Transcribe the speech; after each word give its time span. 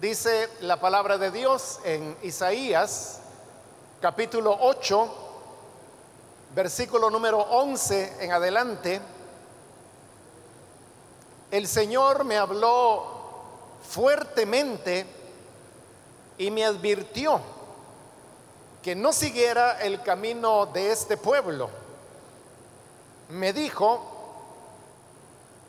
Dice 0.00 0.50
la 0.60 0.78
palabra 0.78 1.16
de 1.16 1.30
Dios 1.30 1.80
en 1.82 2.18
Isaías 2.22 3.20
capítulo 3.98 4.54
8, 4.60 5.14
versículo 6.54 7.08
número 7.08 7.38
11 7.38 8.16
en 8.20 8.30
adelante. 8.30 9.00
El 11.50 11.66
Señor 11.66 12.24
me 12.24 12.36
habló 12.36 13.04
fuertemente 13.88 15.06
y 16.36 16.50
me 16.50 16.66
advirtió 16.66 17.40
que 18.82 18.94
no 18.94 19.14
siguiera 19.14 19.80
el 19.80 20.02
camino 20.02 20.66
de 20.66 20.92
este 20.92 21.16
pueblo. 21.16 21.70
Me 23.30 23.54
dijo, 23.54 24.02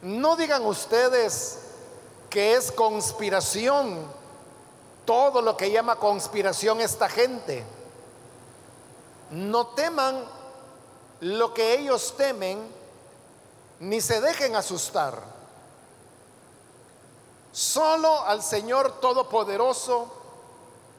no 0.02 0.36
digan 0.36 0.66
ustedes 0.66 1.60
que 2.30 2.56
es 2.56 2.74
conspiración 2.74 4.17
todo 5.08 5.42
lo 5.42 5.56
que 5.56 5.72
llama 5.72 5.96
conspiración 5.96 6.82
esta 6.82 7.08
gente. 7.08 7.64
No 9.32 9.68
teman 9.68 10.22
lo 11.22 11.54
que 11.54 11.76
ellos 11.76 12.14
temen, 12.18 12.60
ni 13.80 14.02
se 14.02 14.20
dejen 14.20 14.58
asustar. 14.58 15.24
Solo 17.54 18.22
al 18.26 18.44
Señor 18.44 19.00
Todopoderoso 19.00 20.12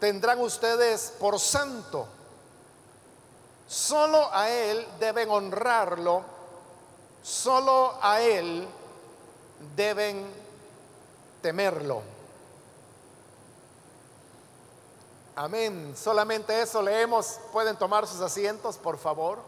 tendrán 0.01 0.41
ustedes 0.41 1.13
por 1.21 1.39
santo. 1.39 2.09
Solo 3.69 4.31
a 4.33 4.49
Él 4.49 4.89
deben 4.99 5.29
honrarlo, 5.29 6.23
solo 7.23 7.99
a 8.01 8.23
Él 8.23 8.67
deben 9.77 10.27
temerlo. 11.43 12.18
Amén. 15.41 15.95
Solamente 15.97 16.61
eso 16.61 16.83
leemos. 16.83 17.39
Pueden 17.53 17.77
tomar 17.77 18.09
sus 18.09 18.21
asientos, 18.21 18.77
por 18.77 18.99
favor. 18.99 19.39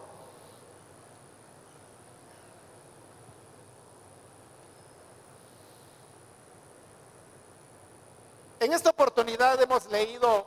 En 8.61 8.73
esta 8.73 8.91
oportunidad 8.91 9.61
hemos 9.61 9.87
leído 9.87 10.47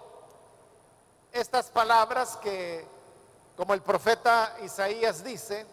estas 1.33 1.69
palabras 1.69 2.37
que, 2.37 2.87
como 3.57 3.73
el 3.73 3.81
profeta 3.81 4.55
Isaías 4.63 5.25
dice, 5.25 5.65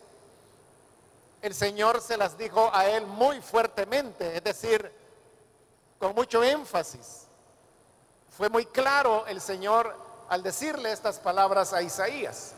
el 1.42 1.54
Señor 1.54 2.00
se 2.00 2.16
las 2.16 2.36
dijo 2.36 2.70
a 2.72 2.88
él 2.88 3.06
muy 3.06 3.40
fuertemente, 3.40 4.36
es 4.36 4.42
decir, 4.42 4.92
con 6.00 6.12
mucho 6.12 6.42
énfasis. 6.42 7.29
Fue 8.40 8.48
muy 8.48 8.64
claro 8.64 9.26
el 9.26 9.38
Señor 9.38 9.94
al 10.30 10.42
decirle 10.42 10.92
estas 10.92 11.18
palabras 11.18 11.74
a 11.74 11.82
Isaías. 11.82 12.52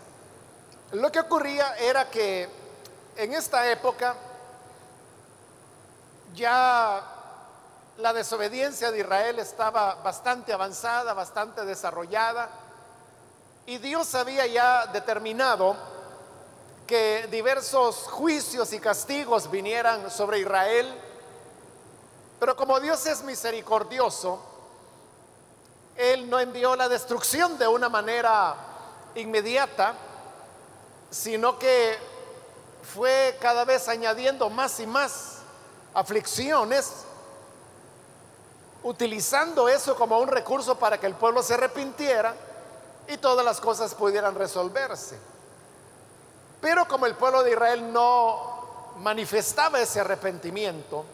Lo 0.93 1.11
que 1.11 1.19
ocurría 1.19 1.77
era 1.77 2.09
que 2.09 2.49
en 3.17 3.35
esta 3.35 3.69
época 3.69 4.15
ya 6.37 7.03
la 7.99 8.13
desobediencia 8.13 8.93
de 8.93 9.01
Israel 9.01 9.41
estaba 9.41 9.97
bastante 9.97 10.53
avanzada, 10.53 11.15
bastante 11.15 11.65
desarrollada, 11.65 12.49
y 13.67 13.79
Dios 13.79 14.15
había 14.15 14.47
ya 14.47 14.87
determinado 14.87 15.75
que 16.87 17.27
diversos 17.29 18.07
juicios 18.07 18.73
y 18.73 18.79
castigos 18.79 19.51
vinieran 19.51 20.13
sobre 20.13 20.39
Israel, 20.39 20.97
pero 22.39 22.55
como 22.55 22.79
Dios 22.79 23.05
es 23.07 23.25
misericordioso, 23.25 24.52
Él 25.97 26.29
no 26.29 26.41
envió 26.41 26.75
la 26.77 26.89
destrucción 26.89 27.59
de 27.59 27.69
una 27.69 27.89
manera 27.89 28.55
inmediata, 29.15 29.95
sino 31.11 31.59
que 31.59 31.99
fue 32.83 33.37
cada 33.41 33.65
vez 33.65 33.89
añadiendo 33.89 34.51
más 34.51 34.81
y 34.81 34.87
más 34.87 35.39
aflicciones 35.95 37.05
utilizando 38.83 39.69
eso 39.69 39.95
como 39.95 40.19
un 40.19 40.29
recurso 40.29 40.77
para 40.77 40.99
que 40.99 41.07
el 41.07 41.15
pueblo 41.15 41.43
se 41.43 41.55
arrepintiera 41.55 42.35
y 43.09 43.17
todas 43.19 43.45
las 43.45 43.61
cosas 43.61 43.95
pudieran 43.95 44.35
resolverse. 44.35 45.19
Pero 46.61 46.87
como 46.87 47.07
el 47.07 47.15
pueblo 47.15 47.43
de 47.43 47.53
Israel 47.53 47.93
no 47.93 48.93
manifestaba 48.99 49.81
ese 49.81 50.01
arrepentimiento, 50.01 51.05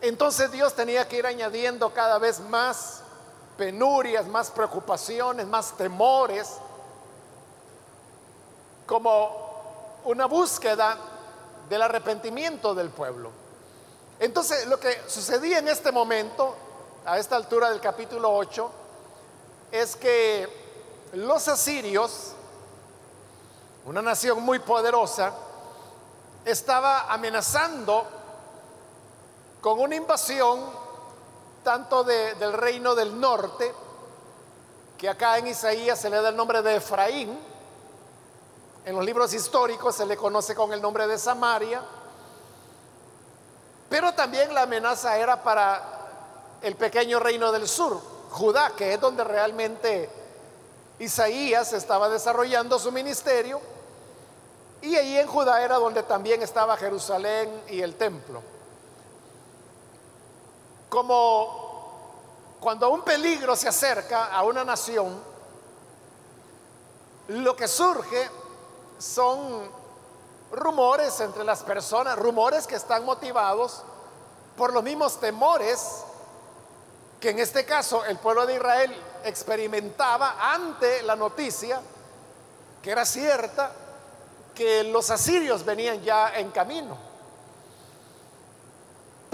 entonces 0.00 0.50
Dios 0.50 0.74
tenía 0.74 1.08
que 1.08 1.18
ir 1.18 1.26
añadiendo 1.26 1.92
cada 1.92 2.18
vez 2.18 2.40
más 2.40 3.02
penurias, 3.56 4.26
más 4.26 4.50
preocupaciones, 4.50 5.46
más 5.46 5.76
temores, 5.76 6.50
como 8.86 10.00
una 10.04 10.26
búsqueda 10.26 10.96
del 11.68 11.82
arrepentimiento 11.82 12.74
del 12.74 12.90
pueblo. 12.90 13.30
Entonces 14.20 14.66
lo 14.66 14.78
que 14.78 15.02
sucedía 15.06 15.58
en 15.58 15.68
este 15.68 15.90
momento 15.90 16.54
a 17.06 17.18
esta 17.18 17.36
altura 17.36 17.70
del 17.70 17.80
capítulo 17.80 18.34
8 18.34 18.70
es 19.72 19.96
que 19.96 20.48
los 21.14 21.48
asirios, 21.48 22.32
una 23.86 24.02
nación 24.02 24.42
muy 24.42 24.58
poderosa, 24.58 25.32
estaba 26.44 27.12
amenazando 27.12 28.06
con 29.60 29.80
una 29.80 29.96
invasión 29.96 30.83
tanto 31.64 32.04
del 32.04 32.52
reino 32.52 32.94
del 32.94 33.18
norte, 33.18 33.74
que 34.96 35.08
acá 35.08 35.38
en 35.38 35.48
Isaías 35.48 35.98
se 36.00 36.08
le 36.08 36.20
da 36.20 36.28
el 36.28 36.36
nombre 36.36 36.62
de 36.62 36.76
Efraín, 36.76 37.36
en 38.84 38.94
los 38.94 39.04
libros 39.04 39.32
históricos 39.32 39.96
se 39.96 40.06
le 40.06 40.16
conoce 40.16 40.54
con 40.54 40.72
el 40.72 40.80
nombre 40.80 41.06
de 41.06 41.18
Samaria, 41.18 41.82
pero 43.88 44.12
también 44.12 44.54
la 44.54 44.62
amenaza 44.62 45.16
era 45.16 45.42
para 45.42 45.82
el 46.62 46.76
pequeño 46.76 47.18
reino 47.18 47.50
del 47.50 47.66
sur, 47.66 47.98
Judá, 48.30 48.72
que 48.76 48.94
es 48.94 49.00
donde 49.00 49.24
realmente 49.24 50.10
Isaías 50.98 51.72
estaba 51.72 52.08
desarrollando 52.08 52.78
su 52.78 52.92
ministerio, 52.92 53.60
y 54.82 54.96
ahí 54.96 55.18
en 55.18 55.26
Judá 55.26 55.62
era 55.62 55.76
donde 55.76 56.02
también 56.02 56.42
estaba 56.42 56.76
Jerusalén 56.76 57.62
y 57.68 57.80
el 57.80 57.94
templo. 57.94 58.42
Como 60.94 62.54
cuando 62.60 62.88
un 62.90 63.02
peligro 63.02 63.56
se 63.56 63.66
acerca 63.66 64.26
a 64.26 64.44
una 64.44 64.64
nación, 64.64 65.20
lo 67.26 67.56
que 67.56 67.66
surge 67.66 68.30
son 68.96 69.68
rumores 70.52 71.18
entre 71.18 71.42
las 71.42 71.64
personas, 71.64 72.16
rumores 72.16 72.68
que 72.68 72.76
están 72.76 73.04
motivados 73.04 73.82
por 74.56 74.72
los 74.72 74.84
mismos 74.84 75.18
temores 75.18 76.04
que 77.20 77.30
en 77.30 77.40
este 77.40 77.64
caso 77.64 78.04
el 78.04 78.18
pueblo 78.18 78.46
de 78.46 78.54
Israel 78.54 78.94
experimentaba 79.24 80.36
ante 80.52 81.02
la 81.02 81.16
noticia, 81.16 81.80
que 82.80 82.92
era 82.92 83.04
cierta, 83.04 83.72
que 84.54 84.84
los 84.84 85.10
asirios 85.10 85.64
venían 85.64 86.00
ya 86.02 86.38
en 86.38 86.52
camino. 86.52 87.13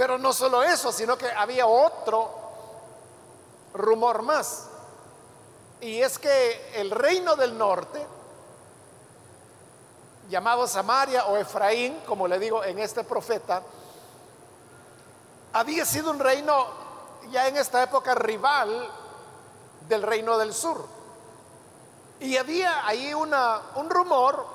Pero 0.00 0.16
no 0.16 0.32
solo 0.32 0.62
eso, 0.62 0.90
sino 0.92 1.18
que 1.18 1.30
había 1.30 1.66
otro 1.66 2.30
rumor 3.74 4.22
más. 4.22 4.66
Y 5.78 6.00
es 6.00 6.18
que 6.18 6.70
el 6.72 6.90
reino 6.90 7.36
del 7.36 7.58
norte, 7.58 8.06
llamado 10.30 10.66
Samaria 10.66 11.26
o 11.26 11.36
Efraín, 11.36 12.00
como 12.06 12.26
le 12.26 12.38
digo 12.38 12.64
en 12.64 12.78
este 12.78 13.04
profeta, 13.04 13.62
había 15.52 15.84
sido 15.84 16.12
un 16.12 16.18
reino 16.18 16.66
ya 17.30 17.48
en 17.48 17.58
esta 17.58 17.82
época 17.82 18.14
rival 18.14 18.91
del 19.86 20.00
reino 20.00 20.38
del 20.38 20.54
sur. 20.54 20.82
Y 22.20 22.38
había 22.38 22.86
ahí 22.86 23.12
una, 23.12 23.60
un 23.74 23.91
rumor 23.91 24.46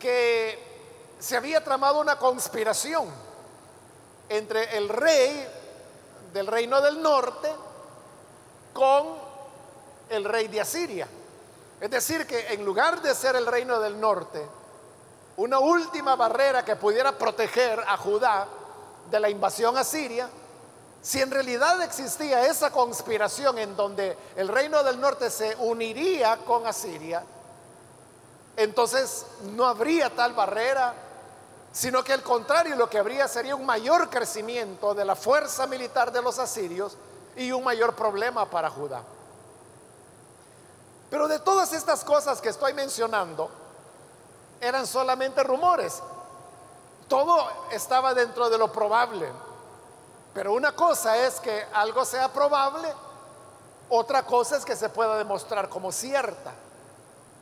que 0.00 1.14
se 1.20 1.36
había 1.36 1.62
tramado 1.62 2.00
una 2.00 2.18
conspiración 2.18 3.27
entre 4.28 4.76
el 4.76 4.88
rey 4.88 5.46
del 6.32 6.46
reino 6.46 6.80
del 6.80 7.00
norte 7.02 7.50
con 8.72 9.06
el 10.10 10.24
rey 10.24 10.48
de 10.48 10.60
Asiria. 10.60 11.08
Es 11.80 11.90
decir, 11.90 12.26
que 12.26 12.52
en 12.52 12.64
lugar 12.64 13.00
de 13.02 13.14
ser 13.14 13.36
el 13.36 13.46
reino 13.46 13.78
del 13.80 14.00
norte, 14.00 14.44
una 15.36 15.60
última 15.60 16.16
barrera 16.16 16.64
que 16.64 16.76
pudiera 16.76 17.16
proteger 17.16 17.80
a 17.86 17.96
Judá 17.96 18.48
de 19.10 19.20
la 19.20 19.30
invasión 19.30 19.76
asiria, 19.78 20.28
si 21.00 21.20
en 21.22 21.30
realidad 21.30 21.80
existía 21.82 22.46
esa 22.46 22.72
conspiración 22.72 23.58
en 23.58 23.76
donde 23.76 24.16
el 24.36 24.48
reino 24.48 24.82
del 24.82 25.00
norte 25.00 25.30
se 25.30 25.54
uniría 25.56 26.38
con 26.38 26.66
Asiria, 26.66 27.22
entonces 28.56 29.24
no 29.54 29.66
habría 29.66 30.10
tal 30.10 30.32
barrera 30.32 30.92
sino 31.72 32.02
que 32.02 32.12
al 32.12 32.22
contrario 32.22 32.76
lo 32.76 32.88
que 32.88 32.98
habría 32.98 33.28
sería 33.28 33.54
un 33.54 33.66
mayor 33.66 34.08
crecimiento 34.10 34.94
de 34.94 35.04
la 35.04 35.14
fuerza 35.14 35.66
militar 35.66 36.10
de 36.12 36.22
los 36.22 36.38
asirios 36.38 36.96
y 37.36 37.52
un 37.52 37.62
mayor 37.62 37.94
problema 37.94 38.46
para 38.46 38.70
Judá. 38.70 39.02
Pero 41.10 41.28
de 41.28 41.38
todas 41.38 41.72
estas 41.72 42.04
cosas 42.04 42.40
que 42.40 42.50
estoy 42.50 42.74
mencionando, 42.74 43.50
eran 44.60 44.86
solamente 44.86 45.42
rumores. 45.42 46.02
Todo 47.08 47.48
estaba 47.70 48.12
dentro 48.12 48.50
de 48.50 48.58
lo 48.58 48.70
probable. 48.70 49.30
Pero 50.34 50.52
una 50.52 50.72
cosa 50.72 51.16
es 51.16 51.40
que 51.40 51.66
algo 51.72 52.04
sea 52.04 52.32
probable, 52.32 52.92
otra 53.88 54.24
cosa 54.24 54.56
es 54.56 54.64
que 54.64 54.76
se 54.76 54.88
pueda 54.88 55.16
demostrar 55.16 55.68
como 55.68 55.90
cierta. 55.90 56.52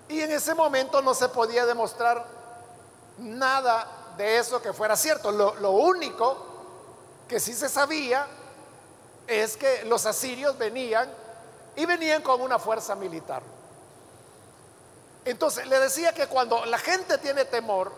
Y 0.08 0.20
en 0.20 0.30
ese 0.30 0.54
momento 0.54 1.02
no 1.02 1.14
se 1.14 1.28
podía 1.28 1.66
demostrar 1.66 2.24
nada 3.18 3.88
de 4.16 4.38
eso 4.38 4.60
que 4.60 4.72
fuera 4.72 4.96
cierto. 4.96 5.30
Lo, 5.30 5.70
único 5.70 6.36
que 7.28 7.40
sí 7.40 7.54
se 7.54 7.68
sabía 7.68 8.26
es 9.26 9.56
que 9.56 9.84
los 9.84 10.06
asirios 10.06 10.56
venían 10.56 11.10
y 11.74 11.84
venían 11.86 12.22
con 12.22 12.40
una 12.40 12.58
fuerza 12.58 12.94
militar. 12.94 13.42
Entonces, 15.24 15.66
le 15.66 15.80
decía 15.80 16.12
que 16.12 16.28
cuando 16.28 16.64
la 16.66 16.78
gente 16.78 17.18
tiene 17.18 17.44
temor 17.44 17.92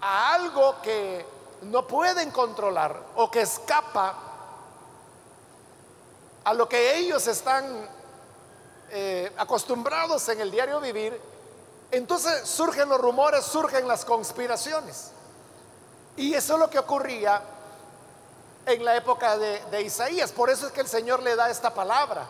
a 0.00 0.34
algo 0.34 0.80
que 0.82 1.26
no 1.62 1.86
pueden 1.86 2.30
controlar 2.30 2.96
o 3.16 3.30
que 3.30 3.40
escapa 3.40 4.14
a 6.44 6.54
lo 6.54 6.68
que 6.68 6.96
ellos 6.96 7.26
están 7.26 7.88
eh, 8.90 9.32
acostumbrados 9.36 10.28
en 10.28 10.40
el 10.40 10.50
diario 10.50 10.80
vivir, 10.80 11.20
entonces 11.90 12.48
surgen 12.48 12.88
los 12.88 13.00
rumores, 13.00 13.44
surgen 13.44 13.88
las 13.88 14.04
conspiraciones. 14.04 15.12
Y 16.18 16.34
eso 16.34 16.54
es 16.54 16.58
lo 16.58 16.68
que 16.68 16.80
ocurría 16.80 17.40
en 18.66 18.84
la 18.84 18.96
época 18.96 19.38
de, 19.38 19.82
Isaías. 19.82 20.32
Por 20.32 20.50
eso 20.50 20.66
es 20.66 20.72
que 20.72 20.80
el 20.80 20.88
Señor 20.88 21.22
le 21.22 21.36
da 21.36 21.48
esta 21.48 21.72
palabra. 21.72 22.26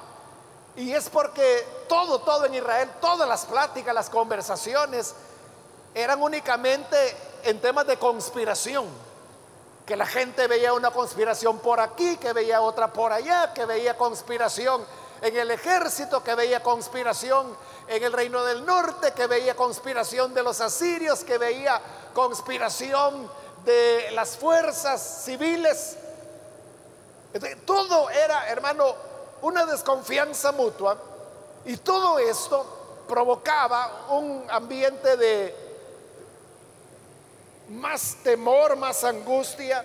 Y 0.76 0.92
es 0.92 1.08
porque 1.08 1.66
todo, 1.88 2.20
todo 2.20 2.44
en 2.44 2.54
Israel, 2.54 2.90
todas 3.00 3.26
las 3.26 3.46
pláticas, 3.46 3.94
las 3.94 4.10
conversaciones, 4.10 5.14
eran 5.94 6.22
únicamente 6.22 7.16
en 7.44 7.62
temas 7.62 7.86
de 7.86 7.98
conspiración. 7.98 8.86
Que 9.86 9.96
la 9.96 10.06
gente 10.06 10.46
veía 10.48 10.74
una 10.74 10.90
conspiración 10.90 11.58
por 11.58 11.80
aquí, 11.80 12.18
que 12.18 12.34
veía 12.34 12.60
otra 12.60 12.92
por 12.92 13.10
allá, 13.10 13.54
que 13.54 13.64
veía 13.64 13.96
conspiración 13.96 14.84
en 15.22 15.34
el 15.34 15.50
ejército, 15.50 16.22
que 16.22 16.34
veía 16.34 16.62
conspiración 16.62 17.56
en 17.88 18.02
el 18.02 18.12
reino 18.12 18.44
del 18.44 18.66
norte, 18.66 19.12
que 19.12 19.26
veía 19.26 19.56
conspiración 19.56 20.34
de 20.34 20.42
los 20.42 20.60
asirios, 20.60 21.24
que 21.24 21.38
veía 21.38 21.80
conspiración 22.12 23.37
de 23.64 24.10
las 24.12 24.36
fuerzas 24.36 25.22
civiles. 25.24 25.96
todo 27.64 28.10
era, 28.10 28.48
hermano, 28.48 28.94
una 29.42 29.66
desconfianza 29.66 30.52
mutua 30.52 30.98
y 31.64 31.76
todo 31.76 32.18
esto 32.18 33.04
provocaba 33.08 34.06
un 34.10 34.44
ambiente 34.48 35.16
de 35.16 35.54
más 37.68 38.16
temor, 38.22 38.76
más 38.76 39.04
angustia. 39.04 39.84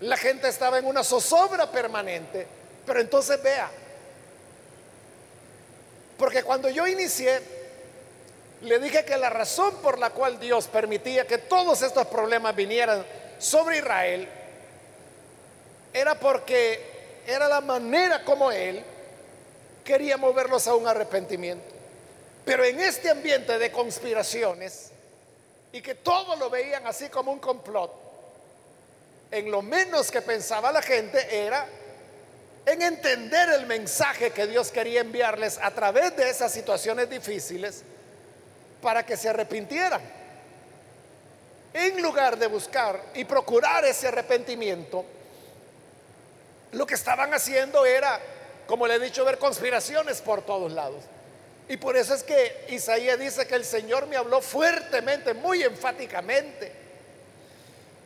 La 0.00 0.16
gente 0.16 0.48
estaba 0.48 0.78
en 0.78 0.86
una 0.86 1.04
zozobra 1.04 1.70
permanente. 1.70 2.46
Pero 2.84 3.00
entonces 3.00 3.40
vea, 3.42 3.70
porque 6.18 6.42
cuando 6.42 6.68
yo 6.68 6.86
inicié, 6.86 7.61
le 8.62 8.78
dije 8.78 9.04
que 9.04 9.16
la 9.16 9.28
razón 9.28 9.74
por 9.82 9.98
la 9.98 10.10
cual 10.10 10.38
Dios 10.38 10.68
permitía 10.68 11.26
que 11.26 11.38
todos 11.38 11.82
estos 11.82 12.06
problemas 12.06 12.54
vinieran 12.54 13.04
sobre 13.38 13.78
Israel 13.78 14.28
era 15.92 16.14
porque 16.14 17.20
era 17.26 17.48
la 17.48 17.60
manera 17.60 18.24
como 18.24 18.52
él 18.52 18.82
quería 19.84 20.16
moverlos 20.16 20.68
a 20.68 20.76
un 20.76 20.86
arrepentimiento. 20.86 21.64
Pero 22.44 22.64
en 22.64 22.80
este 22.80 23.10
ambiente 23.10 23.58
de 23.58 23.72
conspiraciones 23.72 24.90
y 25.72 25.82
que 25.82 25.96
todo 25.96 26.36
lo 26.36 26.48
veían 26.48 26.86
así 26.86 27.08
como 27.08 27.32
un 27.32 27.40
complot, 27.40 27.92
en 29.32 29.50
lo 29.50 29.62
menos 29.62 30.10
que 30.10 30.22
pensaba 30.22 30.70
la 30.70 30.82
gente 30.82 31.44
era 31.44 31.66
en 32.64 32.80
entender 32.80 33.48
el 33.50 33.66
mensaje 33.66 34.30
que 34.30 34.46
Dios 34.46 34.70
quería 34.70 35.00
enviarles 35.00 35.58
a 35.60 35.72
través 35.72 36.16
de 36.16 36.30
esas 36.30 36.52
situaciones 36.52 37.10
difíciles 37.10 37.82
para 38.82 39.06
que 39.06 39.16
se 39.16 39.30
arrepintieran. 39.30 40.02
En 41.72 42.02
lugar 42.02 42.36
de 42.36 42.48
buscar 42.48 43.00
y 43.14 43.24
procurar 43.24 43.84
ese 43.86 44.08
arrepentimiento, 44.08 45.06
lo 46.72 46.86
que 46.86 46.94
estaban 46.94 47.32
haciendo 47.32 47.86
era, 47.86 48.20
como 48.66 48.86
le 48.86 48.96
he 48.96 48.98
dicho, 48.98 49.24
ver 49.24 49.38
conspiraciones 49.38 50.20
por 50.20 50.42
todos 50.42 50.72
lados. 50.72 51.02
Y 51.68 51.78
por 51.78 51.96
eso 51.96 52.12
es 52.12 52.22
que 52.22 52.66
Isaías 52.68 53.18
dice 53.18 53.46
que 53.46 53.54
el 53.54 53.64
Señor 53.64 54.06
me 54.06 54.16
habló 54.16 54.42
fuertemente, 54.42 55.32
muy 55.32 55.62
enfáticamente. 55.62 56.72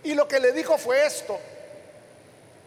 Y 0.05 0.15
lo 0.15 0.29
que 0.29 0.39
le 0.39 0.53
dijo 0.53 0.79
fue 0.79 1.05
esto. 1.05 1.39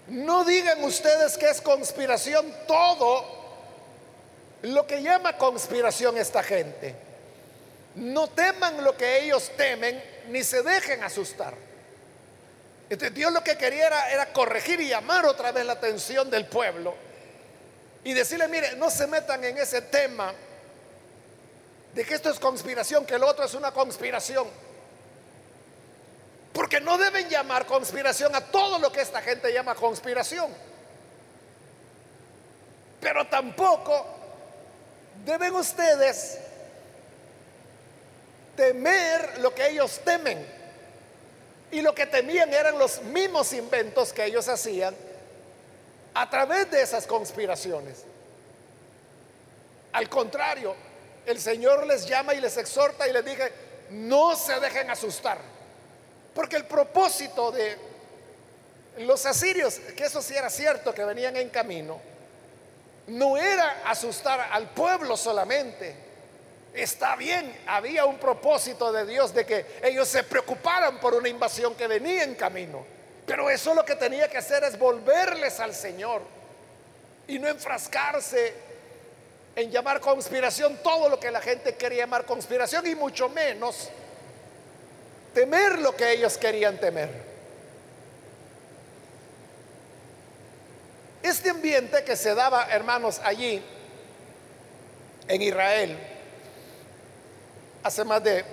No 0.07 0.43
digan 0.43 0.83
ustedes 0.83 1.37
que 1.37 1.49
es 1.49 1.61
conspiración 1.61 2.53
todo 2.67 3.39
lo 4.63 4.85
que 4.85 5.01
llama 5.01 5.37
conspiración 5.37 6.17
esta 6.17 6.43
gente. 6.43 7.08
No 7.95 8.27
teman 8.29 8.83
lo 8.83 8.95
que 8.95 9.23
ellos 9.23 9.51
temen, 9.57 10.01
ni 10.27 10.43
se 10.43 10.61
dejen 10.61 11.03
asustar. 11.03 11.53
Dios 12.97 13.31
lo 13.31 13.43
que 13.43 13.57
quería 13.57 14.09
era, 14.09 14.33
corregir 14.33 14.81
y 14.81 14.89
llamar 14.89 15.25
otra 15.25 15.51
vez 15.51 15.65
la 15.65 15.73
atención 15.73 16.29
del 16.29 16.47
pueblo 16.47 16.95
y 18.03 18.13
decirle, 18.13 18.47
mire, 18.47 18.75
no 18.77 18.89
se 18.89 19.05
metan 19.05 19.43
en 19.43 19.57
ese 19.57 19.81
tema 19.81 20.33
de 21.93 22.05
que 22.05 22.15
esto 22.15 22.29
es 22.29 22.39
conspiración, 22.39 23.05
que 23.05 23.17
lo 23.19 23.27
otro 23.27 23.45
es 23.45 23.53
una 23.53 23.71
conspiración. 23.71 24.47
Porque 26.53 26.81
no 26.81 26.97
deben 26.97 27.29
llamar 27.29 27.65
conspiración 27.67 28.35
a 28.35 28.41
todo 28.41 28.79
lo 28.79 28.91
que 28.91 29.01
esta 29.01 29.21
gente 29.21 29.53
llama 29.53 29.75
conspiración. 29.75 30.51
Pero 32.99 33.27
tampoco 33.27 34.05
deben 35.25 35.53
ustedes 35.53 36.39
temer 38.59 39.39
lo 39.39 39.55
que 39.55 39.69
ellos 39.69 40.01
temen. 40.03 40.45
Y 41.71 41.81
lo 41.81 41.95
que 41.95 42.05
temían 42.05 42.53
eran 42.53 42.77
los 42.77 43.01
mismos 43.03 43.53
inventos 43.53 44.11
que 44.11 44.25
ellos 44.25 44.49
hacían 44.49 44.93
a 46.13 46.29
través 46.29 46.69
de 46.69 46.81
esas 46.81 47.07
conspiraciones. 47.07 47.99
Al 49.93 50.09
contrario, 50.09 50.75
el 51.25 51.39
Señor 51.39 51.87
les 51.87 52.05
llama 52.05 52.33
y 52.33 52.41
les 52.41 52.57
exhorta 52.57 53.07
y 53.07 53.13
les 53.13 53.23
dice, 53.23 53.53
no 53.91 54.35
se 54.35 54.59
dejen 54.59 54.89
asustar. 54.89 55.37
Porque 56.35 56.57
el 56.57 56.65
propósito 56.65 57.51
de 57.51 57.77
los 58.97 59.25
asirios, 59.25 59.79
que 59.95 60.03
eso 60.03 60.21
sí 60.21 60.35
era 60.35 60.49
cierto, 60.49 60.93
que 60.93 61.05
venían 61.05 61.37
en 61.37 61.49
camino, 61.49 62.01
no 63.07 63.37
era 63.37 63.83
asustar 63.85 64.49
al 64.51 64.69
pueblo 64.71 65.15
solamente, 65.15 66.08
Está 66.73 67.15
bien, 67.15 67.53
había 67.67 68.05
un 68.05 68.17
propósito 68.17 68.91
de 68.91 69.05
Dios 69.05 69.33
de 69.33 69.45
que 69.45 69.65
ellos 69.83 70.07
se 70.07 70.23
preocuparan 70.23 70.99
por 70.99 71.15
una 71.15 71.27
invasión 71.27 71.75
que 71.75 71.87
venía 71.87 72.23
en 72.23 72.35
camino. 72.35 72.85
Pero 73.25 73.49
eso 73.49 73.73
lo 73.73 73.83
que 73.83 73.95
tenía 73.95 74.27
que 74.29 74.37
hacer 74.37 74.63
es 74.63 74.77
volverles 74.77 75.59
al 75.59 75.73
Señor 75.73 76.21
y 77.27 77.37
no 77.37 77.47
enfrascarse 77.47 78.53
en 79.55 79.71
llamar 79.71 79.99
conspiración 79.99 80.79
todo 80.83 81.09
lo 81.09 81.19
que 81.19 81.31
la 81.31 81.41
gente 81.41 81.75
quería 81.75 82.03
llamar 82.03 82.25
conspiración 82.25 82.87
y 82.87 82.95
mucho 82.95 83.29
menos 83.29 83.89
temer 85.33 85.79
lo 85.79 85.95
que 85.95 86.11
ellos 86.11 86.37
querían 86.37 86.79
temer. 86.79 87.09
Este 91.21 91.49
ambiente 91.49 92.03
que 92.03 92.15
se 92.15 92.33
daba, 92.33 92.67
hermanos, 92.71 93.19
allí 93.23 93.61
en 95.27 95.41
Israel, 95.41 95.97
hace 97.83 98.03
más 98.03 98.23
de 98.23 98.43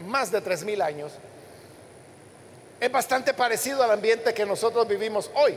más 0.00 0.30
de 0.30 0.40
tres 0.40 0.64
mil 0.64 0.80
años, 0.82 1.12
es 2.80 2.90
bastante 2.90 3.32
parecido 3.34 3.82
al 3.82 3.92
ambiente 3.92 4.34
que 4.34 4.44
nosotros 4.44 4.86
vivimos 4.86 5.30
hoy. 5.34 5.56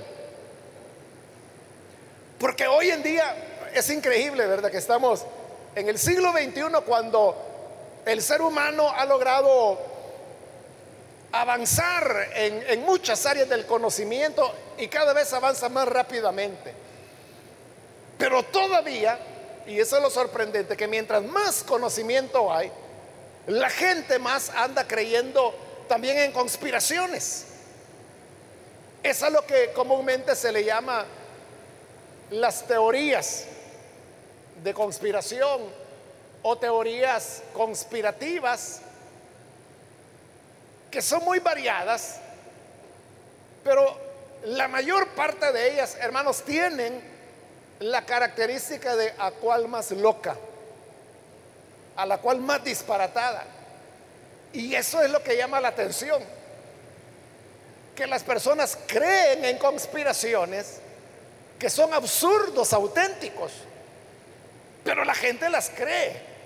Porque 2.40 2.68
hoy 2.68 2.92
en 2.92 3.02
día 3.02 3.36
es 3.74 3.90
increíble, 3.90 4.46
¿verdad? 4.46 4.72
Que 4.72 4.78
estamos 4.78 5.26
en 5.76 5.90
el 5.90 5.98
siglo 5.98 6.32
XXI 6.32 6.82
cuando 6.86 7.36
el 8.06 8.22
ser 8.22 8.42
humano 8.42 8.90
ha 8.90 9.06
logrado 9.06 9.80
avanzar 11.32 12.30
en, 12.36 12.64
en, 12.68 12.86
muchas 12.86 13.26
áreas 13.26 13.50
del 13.50 13.66
conocimiento 13.66 14.54
y 14.78 14.88
cada 14.88 15.14
vez 15.14 15.34
avanza 15.34 15.68
más 15.68 15.88
rápidamente. 15.88 16.74
Pero 18.18 18.44
todavía, 18.44 19.20
y 19.68 19.80
eso 19.80 19.98
es 19.98 20.04
lo 20.04 20.10
sorprendente, 20.10 20.78
que 20.78 20.88
mientras 20.88 21.24
más 21.24 21.64
conocimiento 21.64 22.52
hay, 22.54 22.72
la 23.48 23.70
gente 23.70 24.20
más 24.20 24.50
anda 24.50 24.88
creyendo 24.88 25.54
también 25.88 26.18
en 26.20 26.32
conspiraciones. 26.32 27.46
Es 29.02 29.22
lo 29.22 29.46
que 29.46 29.72
comúnmente 29.74 30.36
se 30.36 30.52
le 30.52 30.64
llama 30.64 31.06
las 32.32 32.68
teorías 32.68 33.46
de 34.64 34.74
conspiración 34.74 35.62
o 36.42 36.58
teorías 36.58 37.44
conspirativas 37.54 38.82
que 40.92 41.02
son 41.02 41.24
muy 41.24 41.40
variadas, 41.40 42.20
pero 43.64 43.98
la 44.46 44.68
mayor 44.68 45.08
parte 45.10 45.52
de 45.52 45.74
ellas, 45.74 45.98
hermanos, 46.00 46.44
tienen 46.44 47.02
la 47.80 48.06
característica 48.06 48.96
de 48.96 49.14
a 49.18 49.32
cual 49.32 49.68
más 49.68 49.92
loca, 49.92 50.36
a 51.98 52.06
la 52.06 52.20
cual 52.20 52.40
más 52.40 52.64
disparatada. 52.64 53.44
Y 54.54 54.74
eso 54.74 55.02
es 55.02 55.10
lo 55.10 55.22
que 55.22 55.36
llama 55.36 55.60
la 55.60 55.68
atención, 55.70 56.24
que 57.96 58.08
las 58.08 58.24
personas 58.24 58.78
creen 58.88 59.44
en 59.44 59.58
conspiraciones 59.58 60.80
que 61.60 61.70
son 61.70 61.94
absurdos, 61.94 62.72
auténticos, 62.72 63.52
pero 64.84 65.04
la 65.04 65.16
gente 65.16 65.50
las 65.50 65.70
cree. 65.70 66.38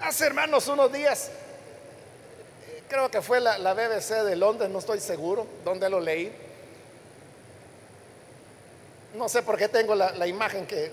Hace 0.00 0.26
hermanos 0.26 0.66
unos 0.68 0.92
días, 0.92 1.30
creo 2.88 3.10
que 3.10 3.20
fue 3.20 3.40
la, 3.40 3.74
BBC 3.74 4.22
de 4.24 4.36
Londres, 4.36 4.70
no 4.70 4.78
estoy 4.78 5.00
seguro 5.00 5.46
dónde 5.64 5.88
lo 5.88 6.00
leí. 6.00 6.32
No 9.14 9.28
sé 9.28 9.42
por 9.42 9.58
qué 9.58 9.68
tengo 9.68 9.94
la, 9.94 10.26
imagen 10.26 10.66
que, 10.66 10.92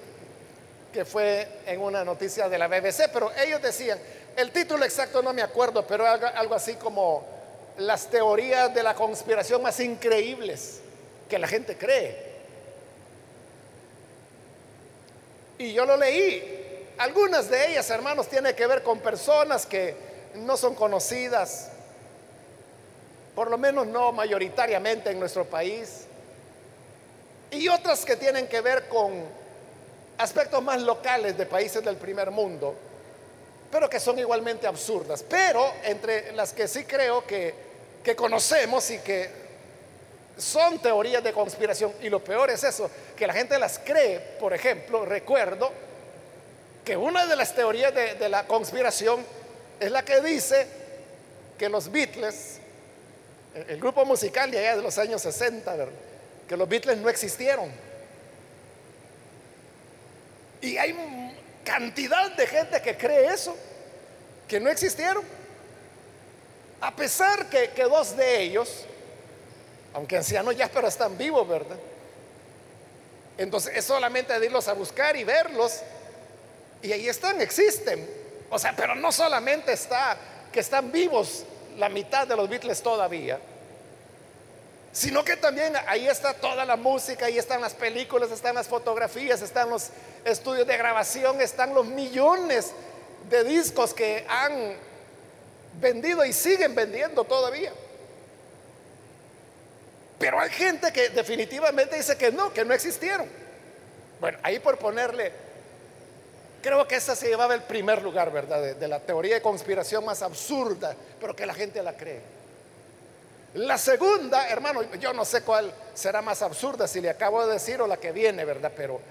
que 0.91 1.05
fue 1.05 1.47
en 1.65 1.81
una 1.81 2.03
noticia 2.03 2.49
de 2.49 2.57
la 2.57 2.67
BBC, 2.67 3.09
pero 3.13 3.31
ellos 3.35 3.61
decían, 3.61 3.99
el 4.35 4.51
título 4.51 4.85
exacto 4.85 5.21
no 5.21 5.33
me 5.33 5.41
acuerdo, 5.41 5.85
pero 5.85 6.05
algo, 6.07 6.55
así 6.55 6.75
como 6.75 7.25
las 7.77 8.07
teorías 8.07 8.73
de 8.73 8.83
la 8.83 8.95
conspiración 8.95 9.61
más 9.61 9.79
increíbles 9.79 10.79
que 11.29 11.37
la 11.37 11.47
gente 11.47 11.77
cree. 11.77 12.29
Y 15.57 15.73
yo 15.73 15.85
lo 15.85 15.97
leí. 15.97 16.87
Algunas 16.97 17.49
de 17.49 17.71
ellas, 17.71 17.89
hermanos, 17.89 18.27
tienen 18.27 18.55
que 18.55 18.65
ver 18.65 18.81
con 18.81 18.99
personas 18.99 19.65
que 19.65 19.95
no 20.35 20.57
son 20.57 20.75
conocidas, 20.75 21.69
por 23.35 23.49
lo 23.49 23.57
menos 23.57 23.87
no 23.87 24.11
mayoritariamente 24.11 25.11
en 25.11 25.19
nuestro 25.19 25.45
país. 25.45 26.05
Y 27.51 27.67
otras 27.67 28.05
que 28.05 28.15
tienen 28.15 28.47
que 28.47 28.61
ver 28.61 28.87
con 28.87 29.23
aspectos 30.19 30.61
más 30.61 30.81
locales 30.81 31.37
de 31.37 31.45
países 31.45 31.83
del 31.83 31.95
primer 31.95 32.29
mundo, 32.29 32.75
pero 33.71 33.89
que 33.89 33.99
son 33.99 34.19
igualmente 34.19 34.67
absurdas. 34.67 35.23
Pero 35.27 35.65
entre 35.83 36.33
las 36.33 36.53
que 36.53 36.67
sí 36.67 36.83
creo 36.83 37.25
que, 37.25 37.53
que 38.03 38.15
conocemos 38.15 38.89
y 38.91 38.99
que 38.99 39.29
son 40.37 40.79
teorías 40.79 41.23
de 41.23 41.31
conspiración. 41.31 41.93
Y 42.01 42.09
lo 42.09 42.23
peor 42.23 42.49
es 42.49 42.63
eso, 42.63 42.89
que 43.15 43.25
la 43.25 43.33
gente 43.33 43.57
las 43.57 43.79
cree. 43.79 44.19
Por 44.39 44.53
ejemplo, 44.53 45.05
recuerdo 45.05 45.71
que 46.83 46.97
una 46.97 47.25
de 47.25 47.35
las 47.35 47.55
teorías 47.55 47.93
de, 47.93 48.29
la 48.29 48.45
conspiración 48.45 49.25
es 49.79 49.91
la 49.91 50.03
que 50.03 50.19
dice 50.21 50.67
que 51.57 51.69
los 51.69 51.89
Beatles, 51.91 52.59
el 53.67 53.79
grupo 53.79 54.03
musical 54.03 54.51
de 54.51 54.59
allá 54.59 54.75
de 54.75 54.81
los 54.81 54.97
años 54.97 55.21
60, 55.21 55.75
que 56.47 56.57
los 56.57 56.67
Beatles 56.67 56.97
no 56.97 57.07
existieron. 57.07 57.71
Y 60.61 60.77
hay 60.77 60.95
cantidad 61.63 62.31
de 62.35 62.47
gente 62.47 62.81
que 62.81 62.97
cree 62.97 63.33
eso, 63.33 63.55
que 64.47 64.59
no 64.59 64.69
existieron. 64.69 65.23
A 66.81 66.95
pesar 66.95 67.49
que, 67.49 67.71
que 67.71 67.83
dos 67.83 68.15
de 68.15 68.41
ellos, 68.41 68.85
aunque 69.93 70.17
ancianos 70.17 70.55
ya, 70.55 70.69
pero 70.69 70.87
están 70.87 71.17
vivos, 71.17 71.47
¿verdad? 71.47 71.77
Entonces 73.37 73.75
es 73.75 73.85
solamente 73.85 74.37
de 74.37 74.45
irlos 74.45 74.67
a 74.67 74.73
buscar 74.73 75.15
y 75.15 75.23
verlos. 75.23 75.79
Y 76.81 76.91
ahí 76.91 77.07
están, 77.07 77.39
existen. 77.41 78.07
O 78.49 78.59
sea, 78.59 78.75
pero 78.75 78.95
no 78.95 79.11
solamente 79.11 79.73
está 79.73 80.17
que 80.51 80.59
están 80.59 80.91
vivos 80.91 81.45
la 81.77 81.89
mitad 81.89 82.27
de 82.27 82.35
los 82.35 82.49
Beatles 82.49 82.81
todavía, 82.81 83.39
sino 84.91 85.23
que 85.23 85.37
también 85.37 85.73
ahí 85.87 86.07
está 86.07 86.33
toda 86.33 86.65
la 86.65 86.75
música, 86.75 87.25
ahí 87.25 87.37
están 87.37 87.61
las 87.61 87.73
películas, 87.73 88.31
están 88.31 88.55
las 88.55 88.67
fotografías, 88.67 89.41
están 89.41 89.69
los 89.69 89.89
estudios 90.25 90.67
de 90.67 90.77
grabación, 90.77 91.41
están 91.41 91.73
los 91.73 91.85
millones 91.85 92.71
de 93.29 93.43
discos 93.43 93.93
que 93.93 94.25
han 94.27 94.75
vendido 95.79 96.25
y 96.25 96.33
siguen 96.33 96.75
vendiendo 96.75 97.23
todavía. 97.23 97.71
Pero 100.17 100.39
hay 100.39 100.49
gente 100.49 100.91
que 100.91 101.09
definitivamente 101.09 101.95
dice 101.95 102.17
que 102.17 102.31
no, 102.31 102.53
que 102.53 102.65
no 102.65 102.73
existieron. 102.73 103.27
Bueno, 104.19 104.37
ahí 104.43 104.59
por 104.59 104.77
ponerle, 104.77 105.31
creo 106.61 106.85
que 106.87 106.95
esa 106.95 107.15
se 107.15 107.27
llevaba 107.27 107.55
el 107.55 107.63
primer 107.63 108.01
lugar, 108.01 108.31
¿verdad? 108.31 108.75
De, 108.75 108.87
la 108.87 108.99
teoría 108.99 109.35
de 109.35 109.41
conspiración 109.41 110.03
más 110.03 110.21
absurda, 110.21 110.93
pero 111.21 111.35
que 111.35 111.45
la 111.45 111.53
gente 111.53 111.81
la 111.81 111.95
cree. 111.95 112.21
La 113.55 113.77
segunda, 113.77 114.47
hermano, 114.47 114.83
yo 114.95 115.11
no 115.13 115.25
sé 115.25 115.41
cuál 115.41 115.73
será 115.95 116.21
más 116.21 116.41
absurda, 116.41 116.87
si 116.87 117.01
le 117.01 117.09
acabo 117.09 117.45
de 117.45 117.53
decir 117.53 117.81
o 117.81 117.87
la 117.87 117.97
que 117.97 118.11
viene, 118.11 118.45
¿verdad? 118.45 118.71
Pero 118.75 119.01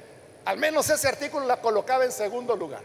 al 0.45 0.59
menos 0.59 0.89
ese 0.89 1.09
artículo 1.09 1.45
la 1.47 1.61
colocaba 1.61 2.05
en 2.05 2.13
segundo 2.13 2.55
lugar. 2.55 2.83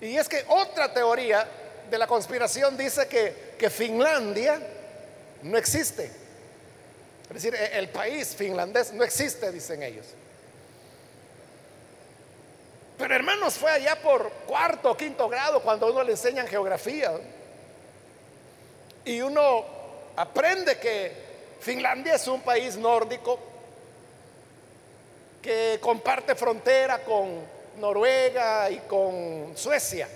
Y 0.00 0.16
es 0.16 0.28
que 0.28 0.44
otra 0.48 0.92
teoría 0.92 1.46
de 1.90 1.98
la 1.98 2.06
conspiración 2.06 2.76
dice 2.76 3.06
que, 3.06 3.70
Finlandia 3.70 4.60
no 5.42 5.58
existe. 5.58 6.10
Es 7.28 7.34
decir, 7.34 7.54
e-, 7.54 7.78
el 7.78 7.88
país 7.90 8.34
finlandés 8.34 8.92
no 8.92 9.04
existe, 9.04 9.52
dicen 9.52 9.82
ellos. 9.82 10.06
Pero 12.98 13.14
hermanos, 13.14 13.54
fue 13.54 13.70
allá 13.70 14.00
por 14.00 14.30
cuarto 14.46 14.90
o 14.90 14.96
quinto 14.96 15.28
grado 15.28 15.62
cuando 15.62 15.90
uno 15.92 16.02
le 16.02 16.12
enseñan 16.12 16.46
geografía. 16.46 17.12
Y 19.04 19.20
uno 19.20 19.81
aprende 20.16 20.78
que 20.78 21.12
Finlandia 21.60 22.14
es 22.14 22.26
un 22.26 22.40
país 22.42 22.76
nórdico 22.76 23.38
que 25.40 25.78
comparte 25.80 26.34
frontera 26.34 27.02
con 27.02 27.40
Noruega 27.78 28.70
y 28.70 28.78
con 28.78 29.52
Suecia. 29.56 30.08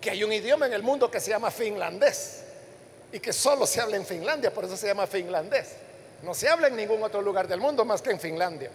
Que 0.00 0.10
hay 0.10 0.24
un 0.24 0.32
idioma 0.32 0.66
en 0.66 0.72
el 0.72 0.82
mundo 0.82 1.10
que 1.10 1.20
se 1.20 1.30
llama 1.30 1.50
finlandés 1.50 2.44
y 3.12 3.20
que 3.20 3.32
solo 3.32 3.66
se 3.66 3.80
habla 3.80 3.96
en 3.96 4.06
Finlandia, 4.06 4.52
por 4.52 4.64
eso 4.64 4.76
se 4.76 4.86
llama 4.86 5.06
finlandés. 5.06 5.68
No 6.22 6.34
se 6.34 6.48
habla 6.48 6.68
en 6.68 6.76
ningún 6.76 7.02
otro 7.02 7.20
lugar 7.20 7.48
del 7.48 7.60
mundo 7.60 7.84
más 7.84 8.00
que 8.00 8.10
en 8.10 8.20
Finlandia. 8.20 8.70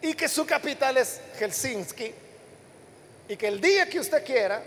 Y 0.00 0.14
que 0.14 0.28
su 0.28 0.46
capital 0.46 0.96
es 0.96 1.20
Helsinki 1.38 2.14
y 3.28 3.36
que 3.36 3.48
el 3.48 3.60
día 3.60 3.88
que 3.88 4.00
usted 4.00 4.24
quiera, 4.24 4.62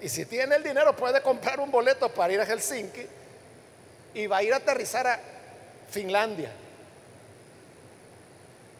y 0.00 0.08
si 0.08 0.26
tiene 0.26 0.56
el 0.56 0.62
dinero 0.62 0.94
puede 0.94 1.20
comprar 1.22 1.60
un 1.60 1.70
boleto 1.70 2.08
para 2.10 2.32
ir 2.32 2.40
a 2.40 2.46
Helsinki 2.46 3.06
y 4.14 4.26
va 4.26 4.38
a 4.38 4.42
ir 4.42 4.52
a 4.52 4.56
aterrizar 4.56 5.06
a 5.06 5.20
Finlandia. 5.90 6.50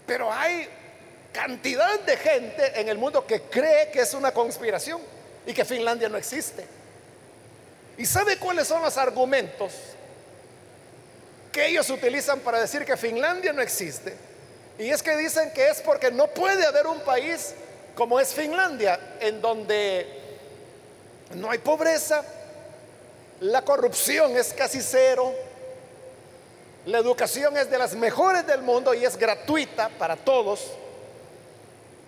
Pero 0.06 0.32
hay 0.32 0.68
cantidad 1.32 2.00
de 2.00 2.16
gente 2.16 2.80
en 2.80 2.88
el 2.88 2.99
mundo 2.99 3.26
que 3.26 3.42
cree 3.42 3.90
que 3.90 4.00
es 4.00 4.14
una 4.14 4.32
conspiración 4.32 5.00
y 5.46 5.52
que 5.52 5.64
Finlandia 5.64 6.08
no 6.08 6.16
existe. 6.16 6.64
¿Y 7.99 8.06
sabe 8.06 8.38
cuáles 8.38 8.68
son 8.68 8.82
los 8.82 8.96
argumentos 8.99 9.73
que 11.52 11.66
ellos 11.66 11.88
utilizan 11.90 12.40
para 12.40 12.61
decir 12.61 12.85
que 12.85 12.96
Finlandia 12.96 13.52
no 13.52 13.62
existe? 13.62 14.14
Y 14.78 14.90
es 14.90 15.02
que 15.02 15.16
dicen 15.16 15.50
que 15.52 15.68
es 15.68 15.80
porque 15.80 16.11
no 16.11 16.26
puede 16.28 16.66
haber 16.66 16.87
un 16.87 17.00
país 17.00 17.54
como 17.94 18.20
es 18.20 18.35
Finlandia, 18.35 19.00
en 19.20 19.40
donde 19.40 20.25
no 21.35 21.50
hay 21.50 21.59
pobreza, 21.59 22.23
la 23.40 23.62
corrupción 23.62 24.37
es 24.37 24.52
casi 24.52 24.80
cero, 24.80 25.33
la 26.87 26.99
educación 26.99 27.56
es 27.56 27.71
de 27.71 27.78
las 27.78 27.95
mejores 27.95 28.47
del 28.47 28.62
mundo 28.62 28.95
y 28.95 29.04
es 29.04 29.16
gratuita 29.16 29.88
para 29.99 30.16
todos. 30.16 30.71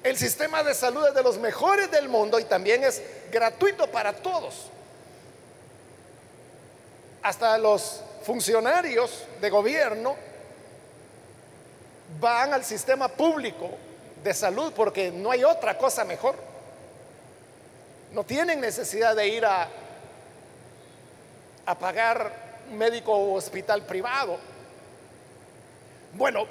El 0.05 0.17
sistema 0.17 0.63
de 0.63 0.75
salud 0.75 1.07
es 1.09 1.15
de 1.15 1.23
los 1.23 1.39
mejores 1.39 1.91
del 1.91 2.09
mundo 2.09 2.39
y 2.39 2.45
también 2.45 2.85
es 2.85 3.03
gratuito 3.31 3.89
para 3.89 4.13
todos 4.13 4.71
hasta 7.23 7.59
los 7.59 8.01
funcionarios 8.23 9.25
de 9.41 9.51
gobierno 9.51 10.17
van 12.21 12.55
al 12.55 12.65
sistema 12.65 13.09
público 13.09 13.71
de 14.23 14.33
salud 14.35 14.73
porque 14.75 15.11
no 15.11 15.31
hay 15.31 15.45
otra 15.45 15.77
cosa 15.77 16.05
mejor. 16.05 16.37
No 18.12 18.25
tienen 18.25 18.61
necesidad 18.61 19.15
de 19.15 19.29
ir 19.29 19.45
a, 19.45 19.69
a 21.67 21.79
pagar 21.79 22.33
médico 22.73 23.12
o 23.12 23.35
hospital 23.35 23.83
privado. 23.83 24.38
Bueno, 26.15 26.47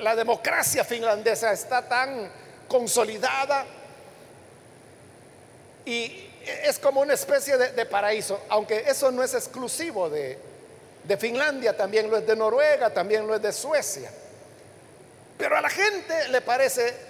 la 0.00 0.14
democracia 0.14 0.84
finlandesa 0.84 1.52
está 1.52 1.88
tan 1.88 2.30
consolidada 2.68 3.66
y 5.84 6.30
es 6.44 6.78
como 6.78 7.00
una 7.00 7.14
especie 7.14 7.56
de, 7.56 7.86
paraíso, 7.86 8.40
aunque 8.48 8.84
eso 8.86 9.10
no 9.10 9.22
es 9.22 9.34
exclusivo 9.34 10.08
de, 10.08 10.38
de 11.04 11.16
Finlandia, 11.16 11.76
también 11.76 12.10
lo 12.10 12.16
es 12.16 12.26
de 12.26 12.36
Noruega, 12.36 12.90
también 12.90 13.26
lo 13.26 13.34
es 13.34 13.42
de 13.42 13.52
Suecia. 13.52 14.10
Pero 15.36 15.56
a 15.56 15.60
la 15.60 15.70
gente 15.70 16.28
le 16.28 16.40
parece 16.40 17.09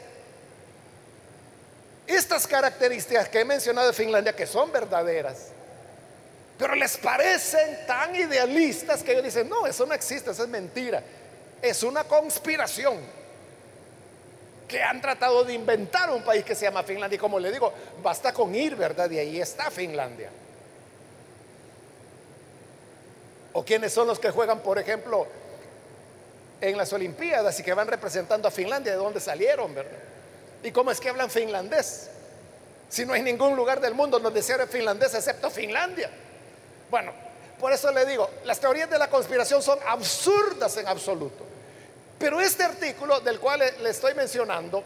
estas 2.14 2.46
características 2.46 3.28
que 3.28 3.40
he 3.40 3.44
mencionado 3.44 3.88
de 3.88 3.92
Finlandia, 3.92 4.34
que 4.34 4.46
son 4.46 4.70
verdaderas, 4.72 5.48
pero 6.58 6.74
les 6.74 6.96
parecen 6.98 7.86
tan 7.86 8.14
idealistas 8.14 9.02
que 9.02 9.12
ellos 9.12 9.24
dicen, 9.24 9.48
no, 9.48 9.66
eso 9.66 9.86
no 9.86 9.94
existe, 9.94 10.30
eso 10.30 10.42
es 10.42 10.48
mentira, 10.48 11.02
es 11.62 11.82
una 11.82 12.04
conspiración 12.04 12.98
que 14.68 14.82
han 14.82 15.00
tratado 15.00 15.42
de 15.42 15.54
inventar 15.54 16.10
un 16.10 16.22
país 16.22 16.44
que 16.44 16.54
se 16.54 16.66
llama 16.66 16.84
Finlandia. 16.84 17.16
Y 17.16 17.18
como 17.18 17.40
le 17.40 17.50
digo, 17.50 17.72
basta 18.02 18.32
con 18.32 18.54
ir, 18.54 18.76
¿verdad? 18.76 19.10
Y 19.10 19.18
ahí 19.18 19.40
está 19.40 19.68
Finlandia. 19.70 20.30
O 23.52 23.64
quienes 23.64 23.92
son 23.92 24.06
los 24.06 24.20
que 24.20 24.30
juegan, 24.30 24.60
por 24.60 24.78
ejemplo, 24.78 25.26
en 26.60 26.76
las 26.76 26.92
Olimpiadas 26.92 27.58
y 27.58 27.62
que 27.64 27.74
van 27.74 27.88
representando 27.88 28.46
a 28.46 28.50
Finlandia, 28.50 28.92
de 28.92 28.98
dónde 28.98 29.18
salieron, 29.18 29.74
¿verdad? 29.74 30.09
¿Y 30.62 30.70
cómo 30.72 30.90
es 30.90 31.00
que 31.00 31.08
hablan 31.08 31.30
finlandés? 31.30 32.08
Si 32.88 33.06
no 33.06 33.12
hay 33.12 33.22
ningún 33.22 33.56
lugar 33.56 33.80
del 33.80 33.94
mundo 33.94 34.18
donde 34.18 34.42
se 34.42 34.52
hable 34.52 34.66
finlandés 34.66 35.14
excepto 35.14 35.48
Finlandia. 35.50 36.10
Bueno, 36.90 37.12
por 37.58 37.72
eso 37.72 37.90
le 37.92 38.04
digo, 38.04 38.28
las 38.44 38.58
teorías 38.58 38.90
de 38.90 38.98
la 38.98 39.08
conspiración 39.08 39.62
son 39.62 39.78
absurdas 39.86 40.76
en 40.76 40.88
absoluto. 40.88 41.44
Pero 42.18 42.40
este 42.40 42.64
artículo 42.64 43.20
del 43.20 43.38
cual 43.38 43.62
le 43.80 43.90
estoy 43.90 44.14
mencionando 44.14 44.84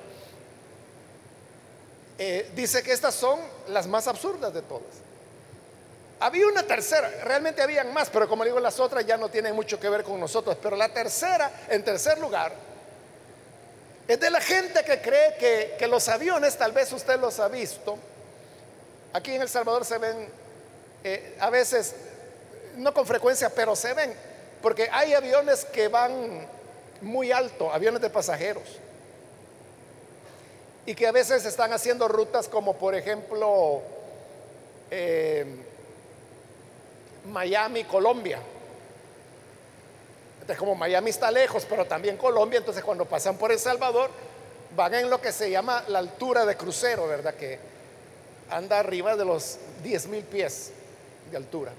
eh, 2.16 2.50
dice 2.54 2.83
que 2.83 2.93
estas 2.93 3.14
son 3.14 3.40
las 3.69 3.87
más 3.87 4.07
absurdas 4.07 4.54
de 4.54 4.62
todas. 4.62 5.02
Había 6.21 6.47
una 6.47 6.62
tercera, 6.62 7.11
realmente 7.25 7.61
habían 7.61 7.93
más, 7.93 8.09
pero 8.09 8.28
como 8.28 8.45
digo, 8.45 8.61
las 8.61 8.78
otras 8.78 9.04
ya 9.04 9.16
no 9.16 9.28
tienen 9.28 9.54
mucho 9.54 9.81
que 9.81 9.88
ver 9.88 10.04
con 10.04 10.21
nosotros. 10.21 10.57
Pero 10.62 10.76
la 10.76 10.88
tercera, 10.88 11.66
en 11.69 11.85
tercer 11.85 12.19
lugar, 12.19 12.54
es 14.06 14.20
de 14.20 14.30
la 14.30 14.40
gente 14.40 14.84
que 14.84 15.00
cree 15.00 15.76
que, 15.78 15.87
los 15.87 16.08
aviones, 16.08 16.56
tal 16.56 16.73
vez 16.73 16.92
usted 16.92 17.18
los 17.18 17.40
ha 17.40 17.49
visto, 17.49 17.96
aquí 19.12 19.34
en 19.34 19.42
El 19.42 19.49
Salvador 19.49 19.84
se 19.84 19.99
ven 19.99 20.28
eh, 21.02 21.37
a 21.40 21.50
veces, 21.50 21.94
no 22.76 22.92
con 22.92 23.06
frecuencia, 23.06 23.50
pero 23.50 23.75
se 23.75 23.94
ven, 23.94 24.14
porque 24.61 24.88
hay 24.92 25.14
aviones 25.14 25.64
que 25.64 25.88
van 25.88 26.46
muy 27.00 27.32
alto, 27.32 27.73
aviones 27.73 28.00
de 28.00 28.11
pasajeros. 28.11 28.64
Y 30.87 30.94
que 30.94 31.06
a 31.06 31.12
veces 31.12 31.46
están 31.46 31.73
haciendo 31.73 32.08
rutas 32.08 32.46
como 32.46 32.76
por 32.76 32.94
ejemplo 32.94 33.80
eh, 34.90 35.46
Miami, 37.25 37.84
Colombia. 37.84 38.38
Entonces, 40.44 40.58
como 40.58 40.74
Miami 40.74 41.08
está 41.08 41.30
lejos, 41.30 41.64
pero 41.66 41.86
también 41.86 42.18
Colombia, 42.18 42.58
entonces 42.58 42.84
cuando 42.84 43.06
pasan 43.06 43.38
por 43.38 43.50
El 43.50 43.58
Salvador, 43.58 44.10
van 44.76 44.92
en 44.92 45.08
lo 45.08 45.18
que 45.18 45.32
se 45.32 45.50
llama 45.50 45.82
la 45.88 46.00
altura 46.00 46.44
de 46.44 46.54
crucero, 46.54 47.08
¿verdad? 47.08 47.32
Que 47.32 47.58
anda 48.50 48.78
arriba 48.78 49.16
de 49.16 49.24
los 49.24 49.56
10 49.82 50.06
mil 50.08 50.22
pies 50.22 50.70
de 51.30 51.38
altura. 51.38 51.72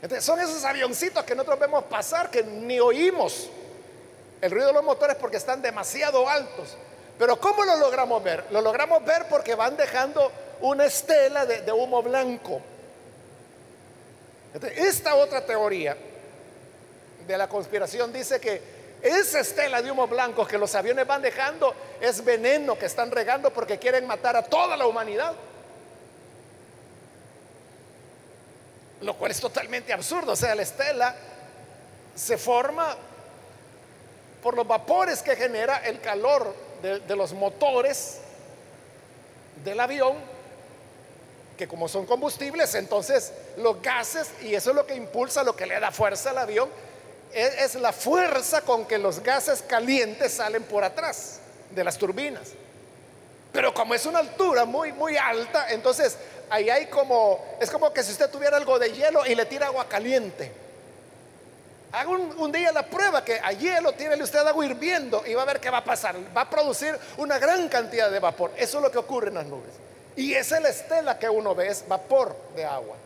Entonces, 0.00 0.24
son 0.24 0.40
esos 0.40 0.64
avioncitos 0.64 1.24
que 1.24 1.34
nosotros 1.34 1.58
vemos 1.58 1.84
pasar 1.84 2.30
que 2.30 2.42
ni 2.42 2.80
oímos 2.80 3.50
el 4.40 4.50
ruido 4.50 4.68
de 4.68 4.72
los 4.72 4.84
motores 4.84 5.16
porque 5.16 5.36
están 5.36 5.60
demasiado 5.60 6.26
altos. 6.26 6.78
Pero 7.18 7.38
¿cómo 7.38 7.66
lo 7.66 7.76
logramos 7.76 8.24
ver? 8.24 8.46
Lo 8.50 8.62
logramos 8.62 9.04
ver 9.04 9.26
porque 9.28 9.54
van 9.54 9.76
dejando 9.76 10.32
una 10.62 10.86
estela 10.86 11.44
de, 11.44 11.70
humo 11.70 12.02
blanco. 12.02 12.62
esta 14.74 15.16
otra 15.16 15.44
teoría 15.44 15.94
de 17.26 17.38
la 17.38 17.48
conspiración 17.48 18.12
dice 18.12 18.40
que 18.40 18.60
esa 19.02 19.40
estela 19.40 19.82
de 19.82 19.90
humo 19.90 20.06
blanco 20.06 20.46
que 20.46 20.56
los 20.56 20.74
aviones 20.74 21.06
van 21.06 21.20
dejando 21.20 21.74
es 22.00 22.24
veneno 22.24 22.78
que 22.78 22.86
están 22.86 23.10
regando 23.10 23.52
porque 23.52 23.78
quieren 23.78 24.06
matar 24.06 24.34
a 24.36 24.42
toda 24.42 24.76
la 24.76 24.86
humanidad. 24.86 25.34
Lo 29.02 29.14
cual 29.14 29.30
es 29.30 29.40
totalmente 29.40 29.92
absurdo. 29.92 30.32
O 30.32 30.36
sea, 30.36 30.54
la 30.54 30.62
estela 30.62 31.14
se 32.14 32.38
forma 32.38 32.96
por 34.42 34.56
los 34.56 34.66
vapores 34.66 35.22
que 35.22 35.36
genera 35.36 35.78
el 35.78 36.00
calor 36.00 36.54
de, 36.82 37.16
los 37.16 37.32
motores 37.32 38.18
del 39.64 39.80
avión, 39.80 40.16
que 41.56 41.66
como 41.66 41.88
son 41.88 42.04
combustibles, 42.04 42.74
entonces 42.74 43.32
los 43.56 43.80
gases, 43.80 44.30
y 44.42 44.54
eso 44.54 44.70
es 44.70 44.76
lo 44.76 44.86
que 44.86 44.94
impulsa, 44.94 45.42
lo 45.44 45.56
que 45.56 45.66
le 45.66 45.80
da 45.80 45.90
fuerza 45.90 46.30
al 46.30 46.38
avión, 46.38 46.68
es, 47.34 47.74
la 47.74 47.92
fuerza 47.92 48.62
con 48.62 48.86
que 48.86 48.98
los 48.98 49.20
gases 49.20 49.62
calientes 49.62 50.32
salen 50.32 50.62
por 50.62 50.84
atrás 50.84 51.40
de 51.70 51.84
las 51.84 51.98
turbinas. 51.98 52.48
Pero 53.52 53.72
como 53.74 53.94
es 53.94 54.06
una 54.06 54.20
altura 54.20 54.64
muy, 54.64 54.92
muy 54.92 55.16
alta, 55.16 55.70
entonces 55.70 56.16
ahí 56.50 56.70
hay 56.70 56.86
como, 56.86 57.56
es 57.60 57.70
como 57.70 57.92
que 57.92 58.02
si 58.02 58.12
usted 58.12 58.30
tuviera 58.30 58.56
algo 58.56 58.78
de 58.78 58.92
hielo 58.92 59.26
y 59.26 59.34
le 59.34 59.46
tira 59.46 59.66
agua 59.66 59.88
caliente. 59.88 60.52
Haga 61.92 62.10
un, 62.10 62.50
día 62.50 62.72
la 62.72 62.84
prueba 62.84 63.24
que 63.24 63.38
a 63.38 63.52
hielo 63.52 63.92
tiene 63.92 64.20
usted 64.20 64.40
agua 64.40 64.66
hirviendo 64.66 65.22
y 65.24 65.34
va 65.34 65.42
a 65.42 65.44
ver 65.44 65.60
qué 65.60 65.70
va 65.70 65.78
a 65.78 65.84
pasar. 65.84 66.16
Va 66.36 66.42
a 66.42 66.50
producir 66.50 66.98
una 67.18 67.38
gran 67.38 67.68
cantidad 67.68 68.10
de 68.10 68.18
vapor. 68.18 68.50
Eso 68.56 68.78
es 68.78 68.82
lo 68.82 68.90
que 68.90 68.98
ocurre 68.98 69.28
en 69.28 69.34
las 69.34 69.46
nubes. 69.46 69.70
Y 70.16 70.34
esa 70.34 70.56
es 70.56 70.62
la 70.62 70.68
estela 70.70 71.18
que 71.18 71.28
uno 71.28 71.54
ve, 71.54 71.68
es 71.68 71.86
vapor 71.86 72.36
de 72.56 72.64
agua. 72.64 72.96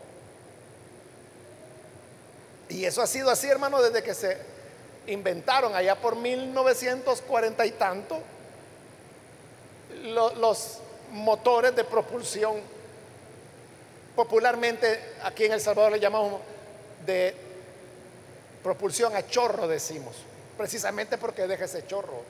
Y 2.69 2.85
eso 2.85 3.01
ha 3.01 3.07
sido 3.07 3.29
así, 3.31 3.47
hermano, 3.47 3.81
desde 3.81 4.03
que 4.03 4.13
se 4.13 4.37
inventaron 5.07 5.75
allá 5.75 5.95
por 5.95 6.15
1940 6.15 7.65
y 7.65 7.71
tanto 7.71 8.21
los 10.03 10.79
motores 11.11 11.75
de 11.75 11.83
propulsión. 11.83 12.61
Popularmente 14.15 15.15
aquí 15.23 15.45
en 15.45 15.53
El 15.53 15.61
Salvador 15.61 15.93
le 15.93 15.99
llamamos 15.99 16.41
de 17.05 17.33
propulsión 18.61 19.15
a 19.15 19.25
chorro, 19.25 19.67
decimos, 19.67 20.15
precisamente 20.57 21.17
porque 21.17 21.47
deja 21.47 21.65
ese 21.65 21.87
chorro. 21.87 22.23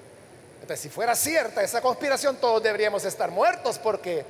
Entonces, 0.61 0.79
si 0.81 0.89
fuera 0.89 1.15
cierta 1.15 1.63
esa 1.63 1.81
conspiración, 1.81 2.37
todos 2.37 2.61
deberíamos 2.61 3.03
estar 3.03 3.31
muertos 3.31 3.79
porque 3.79 4.23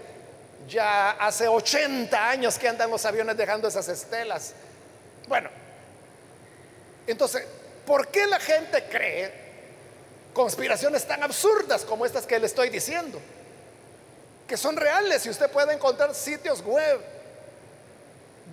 ya 0.67 1.11
hace 1.11 1.47
80 1.47 2.29
años 2.29 2.57
que 2.57 2.67
andan 2.67 2.89
los 2.89 3.05
aviones 3.05 3.35
dejando 3.35 3.67
esas 3.67 3.87
estelas. 3.89 4.53
Bueno, 5.27 5.49
entonces, 7.11 7.43
¿por 7.85 8.07
qué 8.09 8.27
la 8.27 8.39
gente 8.39 8.83
cree 8.85 9.49
conspiraciones 10.33 11.07
tan 11.07 11.23
absurdas 11.23 11.83
como 11.83 12.05
estas 12.05 12.25
que 12.25 12.39
le 12.39 12.45
estoy 12.45 12.69
diciendo? 12.69 13.19
Que 14.47 14.57
son 14.57 14.77
reales 14.77 15.25
y 15.25 15.29
usted 15.29 15.49
puede 15.49 15.73
encontrar 15.73 16.13
sitios 16.13 16.61
web 16.63 16.99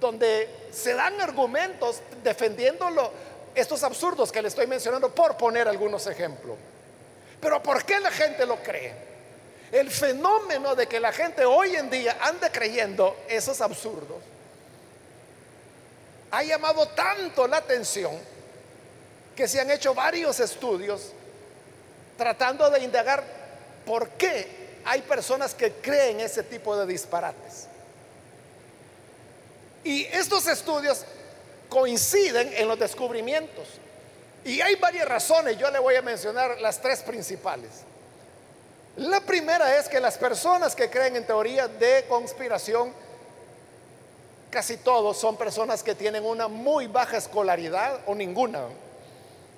donde 0.00 0.48
se 0.72 0.94
dan 0.94 1.20
argumentos 1.20 2.00
defendiéndolo 2.22 3.10
estos 3.54 3.82
absurdos 3.82 4.30
que 4.30 4.42
le 4.42 4.48
estoy 4.48 4.66
mencionando 4.66 5.14
por 5.14 5.36
poner 5.36 5.66
algunos 5.68 6.06
ejemplos. 6.06 6.56
Pero 7.40 7.62
¿por 7.62 7.84
qué 7.84 7.98
la 8.00 8.10
gente 8.10 8.44
lo 8.44 8.56
cree? 8.62 8.92
El 9.72 9.90
fenómeno 9.90 10.74
de 10.74 10.86
que 10.86 11.00
la 11.00 11.12
gente 11.12 11.44
hoy 11.44 11.74
en 11.76 11.90
día 11.90 12.18
ande 12.20 12.50
creyendo 12.50 13.16
esos 13.28 13.60
absurdos 13.60 14.18
ha 16.30 16.42
llamado 16.42 16.88
tanto 16.88 17.46
la 17.46 17.58
atención 17.58 18.12
que 19.36 19.46
se 19.46 19.60
han 19.60 19.70
hecho 19.70 19.94
varios 19.94 20.40
estudios 20.40 21.12
tratando 22.16 22.68
de 22.70 22.82
indagar 22.82 23.22
por 23.84 24.08
qué 24.10 24.80
hay 24.84 25.02
personas 25.02 25.54
que 25.54 25.72
creen 25.72 26.20
ese 26.20 26.42
tipo 26.42 26.76
de 26.76 26.86
disparates. 26.86 27.66
Y 29.84 30.04
estos 30.06 30.48
estudios 30.48 31.04
coinciden 31.68 32.52
en 32.54 32.66
los 32.66 32.78
descubrimientos. 32.78 33.68
Y 34.44 34.60
hay 34.60 34.76
varias 34.76 35.06
razones, 35.06 35.58
yo 35.58 35.70
le 35.70 35.78
voy 35.78 35.96
a 35.96 36.02
mencionar 36.02 36.60
las 36.60 36.80
tres 36.80 37.02
principales. 37.02 37.70
La 38.96 39.20
primera 39.20 39.76
es 39.76 39.88
que 39.88 40.00
las 40.00 40.16
personas 40.16 40.74
que 40.74 40.88
creen 40.88 41.16
en 41.16 41.26
teoría 41.26 41.68
de 41.68 42.06
conspiración, 42.08 42.92
casi 44.50 44.78
todos 44.78 45.18
son 45.18 45.36
personas 45.36 45.82
que 45.82 45.94
tienen 45.94 46.24
una 46.24 46.48
muy 46.48 46.86
baja 46.86 47.18
escolaridad 47.18 48.00
o 48.06 48.14
ninguna, 48.14 48.62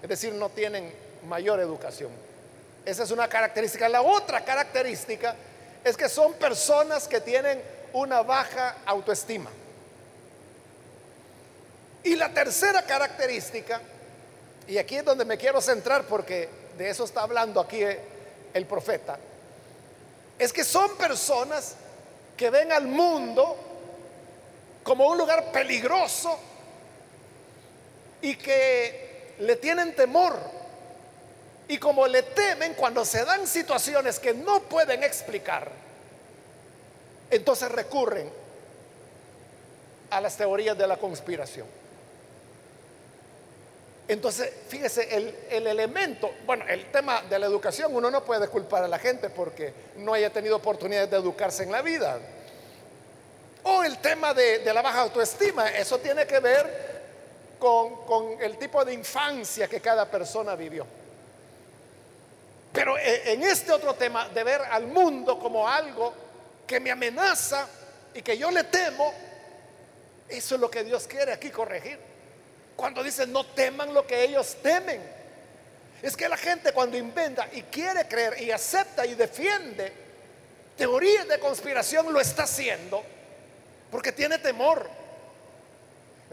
es 0.03 0.09
decir, 0.09 0.33
no 0.33 0.49
tienen 0.51 0.93
mayor 1.27 1.61
educación. 1.61 2.11
Esa 2.85 3.03
es 3.03 3.11
una 3.11 3.29
característica. 3.29 3.89
La 3.89 4.03
otra 4.03 4.45
característica 4.45 5.35
es 5.85 5.97
que 5.97 6.09
son 6.09 6.35
personas 6.35 7.09
que 7.09 7.21
tienen 7.21 7.61
una 7.93 8.23
baja 8.23 8.77
autoestima. 8.87 9.51
Y 12.05 12.17
la 12.17 12.33
tercera 12.33 12.83
característica, 12.83 13.81
y 14.67 14.79
aquí 14.79 14.97
es 14.97 15.05
donde 15.05 15.25
me 15.25 15.37
quiero 15.37 15.61
centrar 15.61 16.05
porque 16.05 16.49
de 16.77 16.89
eso 16.89 17.05
está 17.05 17.23
hablando 17.23 17.61
aquí 17.61 17.83
el 18.55 18.67
profeta, 18.67 19.19
es 20.39 20.53
que 20.53 20.65
son 20.65 20.97
personas 20.97 21.75
que 22.37 22.51
ven 22.51 22.71
al 22.71 22.87
mundo 22.87 23.57
como 24.85 25.09
un 25.09 25.19
lugar 25.19 25.51
peligroso 25.51 26.39
y 28.23 28.37
que 28.37 29.08
le 29.41 29.57
tienen 29.57 29.95
temor. 29.95 30.39
Y 31.69 31.79
como 31.79 32.07
le 32.07 32.23
temen 32.23 32.75
cuando 32.75 33.05
se 33.05 33.25
dan 33.25 33.47
situaciones 33.47 34.19
que 34.19 34.33
no 34.33 34.61
pueden 34.63 35.03
explicar, 35.03 35.71
entonces 37.31 37.71
recurren 37.71 38.31
a 40.11 40.21
las 40.21 40.37
teorías 40.37 40.77
de 40.79 40.87
la 40.87 40.97
conspiración. 40.97 41.67
Entonces, 44.09 44.51
fíjese, 44.69 45.15
el, 45.15 45.35
el, 45.51 45.67
elemento, 45.67 46.31
bueno, 46.47 46.65
el 46.67 46.91
tema 46.91 47.21
de 47.29 47.39
la 47.39 47.45
educación, 47.45 47.95
uno 47.95 48.11
no 48.11 48.25
puede 48.25 48.49
culpar 48.49 48.83
a 48.83 48.89
la 48.89 48.99
gente 48.99 49.29
porque 49.29 49.75
no 49.97 50.15
haya 50.15 50.31
tenido 50.31 50.57
oportunidades 50.57 51.11
de 51.11 51.19
educarse 51.19 51.65
en 51.65 51.73
la 51.73 51.83
vida. 51.83 52.19
O 53.65 53.85
el 53.85 53.99
tema 53.99 54.33
de, 54.33 54.61
de 54.61 54.73
la 54.73 54.81
baja 54.81 55.03
autoestima, 55.03 55.69
eso 55.69 55.99
tiene 55.99 56.27
que 56.27 56.39
ver 56.39 56.98
con, 57.59 58.41
el 58.41 58.57
tipo 58.59 58.85
de 58.85 58.95
infancia 58.95 59.69
que 59.69 59.81
cada 59.81 60.11
persona 60.11 60.55
vivió. 60.55 60.87
Pero 62.73 62.97
eh, 62.99 63.33
en 63.33 63.43
este 63.43 63.73
otro 63.73 63.95
tema 63.95 64.29
de 64.29 64.45
ver 64.45 64.61
al 64.63 64.87
mundo 64.87 65.39
como 65.39 65.69
algo 65.69 66.13
que 66.67 66.81
me 66.81 66.91
amenaza 66.91 67.67
y 68.15 68.23
que 68.23 68.37
yo 68.37 68.51
le 68.51 68.65
temo, 68.65 69.13
eso 70.29 70.55
es 70.55 70.61
lo 70.61 70.71
que 70.71 70.85
Dios 70.85 71.07
quiere 71.07 71.33
aquí 71.33 71.51
corregir. 71.51 71.99
Cuando 72.77 73.03
dice 73.03 73.27
no 73.27 73.45
teman 73.45 73.93
lo 73.93 74.07
que 74.07 74.23
ellos 74.23 74.57
temen. 74.63 75.03
Es 76.01 76.17
que 76.17 76.29
la 76.29 76.37
gente 76.37 76.73
cuando 76.73 76.97
inventa 76.97 77.49
y 77.53 77.63
quiere 77.63 78.07
creer 78.07 78.41
y 78.41 78.53
acepta 78.53 79.05
y 79.05 79.15
defiende 79.15 80.09
teorías 80.79 81.27
de 81.27 81.41
conspiración 81.41 82.13
lo 82.13 82.21
está 82.21 82.45
haciendo 82.45 83.03
porque 83.91 84.13
tiene 84.13 84.39
temor. 84.39 84.89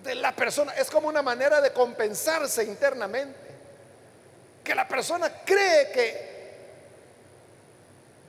La 0.03 0.35
persona 0.35 0.73
es 0.73 0.89
como 0.89 1.07
una 1.07 1.21
manera 1.21 1.61
de 1.61 1.71
compensarse 1.71 2.63
internamente. 2.63 3.39
Que 4.63 4.75
la 4.75 4.87
persona 4.87 5.31
cree 5.45 5.91
que, 5.91 6.35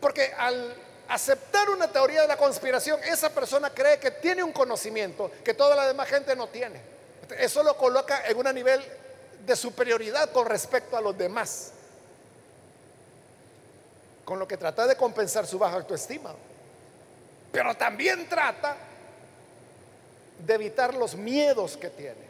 porque 0.01 0.33
al 0.37 0.75
aceptar 1.09 1.71
una 1.71 1.89
teoría 1.89 2.23
de 2.23 2.29
la 2.29 2.37
conspiración, 2.37 3.01
esa 3.05 3.31
persona 3.31 3.71
cree 3.71 3.99
que 3.99 4.11
tiene 4.11 4.43
un 4.43 4.53
conocimiento 4.53 5.31
que 5.45 5.55
toda 5.55 5.75
la 5.75 5.87
demás 5.87 6.09
gente 6.09 6.37
no 6.37 6.49
tiene. 6.49 6.81
Eso 7.39 7.63
lo 7.63 7.77
coloca 7.77 8.27
en 8.27 8.37
un 8.37 8.55
nivel 8.55 8.83
de 9.45 9.57
superioridad 9.57 10.31
con 10.31 10.47
respecto 10.47 10.97
a 10.97 11.01
los 11.01 11.17
demás. 11.17 11.73
Con 14.25 14.39
lo 14.39 14.47
que 14.47 14.57
trata 14.57 14.87
de 14.87 14.97
compensar 14.97 15.47
su 15.47 15.59
baja 15.59 15.77
autoestima. 15.77 16.35
Pero 17.53 17.75
también 17.77 18.29
trata 18.29 18.77
de 20.39 20.55
evitar 20.55 20.95
los 20.95 21.15
miedos 21.15 21.77
que 21.77 21.91
tiene. 21.91 22.27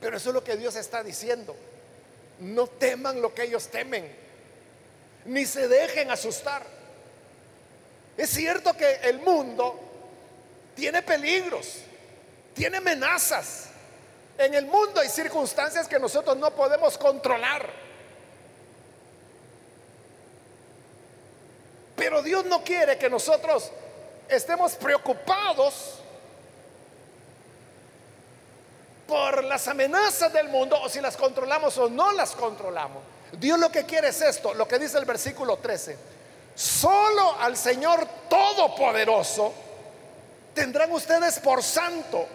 Pero 0.00 0.16
eso 0.16 0.30
es 0.30 0.34
lo 0.34 0.44
que 0.44 0.56
Dios 0.56 0.76
está 0.76 1.02
diciendo. 1.02 1.56
No 2.40 2.66
teman 2.66 3.22
lo 3.22 3.32
que 3.32 3.44
ellos 3.44 3.68
temen, 3.68 4.10
ni 5.24 5.46
se 5.46 5.66
dejen 5.66 6.10
asustar. 6.10 6.62
Es 8.16 8.30
cierto 8.30 8.76
que 8.76 8.96
el 9.02 9.20
mundo 9.20 9.80
tiene 10.74 11.02
peligros, 11.02 11.78
tiene 12.54 12.78
amenazas. 12.78 13.68
En 14.36 14.52
el 14.54 14.66
mundo 14.66 15.00
hay 15.00 15.08
circunstancias 15.08 15.88
que 15.88 15.98
nosotros 15.98 16.36
no 16.36 16.50
podemos 16.50 16.98
controlar. 16.98 17.83
Pero 21.96 22.22
Dios 22.22 22.44
no 22.44 22.62
quiere 22.62 22.98
que 22.98 23.08
nosotros 23.08 23.70
estemos 24.28 24.74
preocupados 24.74 26.00
por 29.06 29.44
las 29.44 29.68
amenazas 29.68 30.32
del 30.32 30.48
mundo 30.48 30.80
o 30.80 30.88
si 30.88 31.00
las 31.00 31.16
controlamos 31.16 31.76
o 31.78 31.88
no 31.88 32.12
las 32.12 32.32
controlamos. 32.32 33.02
Dios 33.32 33.58
lo 33.58 33.70
que 33.70 33.84
quiere 33.84 34.08
es 34.08 34.20
esto, 34.20 34.54
lo 34.54 34.66
que 34.66 34.78
dice 34.78 34.98
el 34.98 35.04
versículo 35.04 35.58
13. 35.58 35.96
Solo 36.54 37.36
al 37.40 37.56
Señor 37.56 38.06
Todopoderoso 38.28 39.52
tendrán 40.54 40.92
ustedes 40.92 41.38
por 41.40 41.62
santo. 41.62 42.26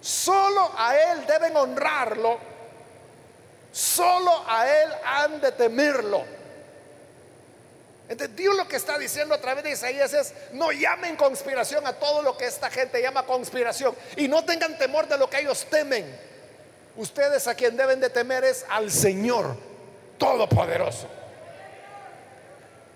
Solo 0.00 0.70
a 0.76 0.96
Él 0.96 1.26
deben 1.26 1.56
honrarlo. 1.56 2.38
Solo 3.72 4.44
a 4.46 4.68
Él 4.68 4.90
han 5.04 5.40
de 5.40 5.52
temerlo. 5.52 6.37
Entonces 8.08 8.34
Dios 8.36 8.56
lo 8.56 8.66
que 8.66 8.76
está 8.76 8.98
diciendo 8.98 9.34
a 9.34 9.40
través 9.40 9.64
de 9.64 9.72
Isaías 9.72 10.12
es, 10.14 10.32
no 10.52 10.72
llamen 10.72 11.14
conspiración 11.14 11.86
a 11.86 11.92
todo 11.92 12.22
lo 12.22 12.36
que 12.38 12.46
esta 12.46 12.70
gente 12.70 13.02
llama 13.02 13.26
conspiración 13.26 13.94
y 14.16 14.28
no 14.28 14.44
tengan 14.44 14.78
temor 14.78 15.06
de 15.06 15.18
lo 15.18 15.28
que 15.28 15.40
ellos 15.40 15.66
temen. 15.68 16.18
Ustedes 16.96 17.46
a 17.46 17.54
quien 17.54 17.76
deben 17.76 18.00
de 18.00 18.08
temer 18.08 18.44
es 18.44 18.64
al 18.70 18.90
Señor 18.90 19.56
Todopoderoso. 20.16 21.06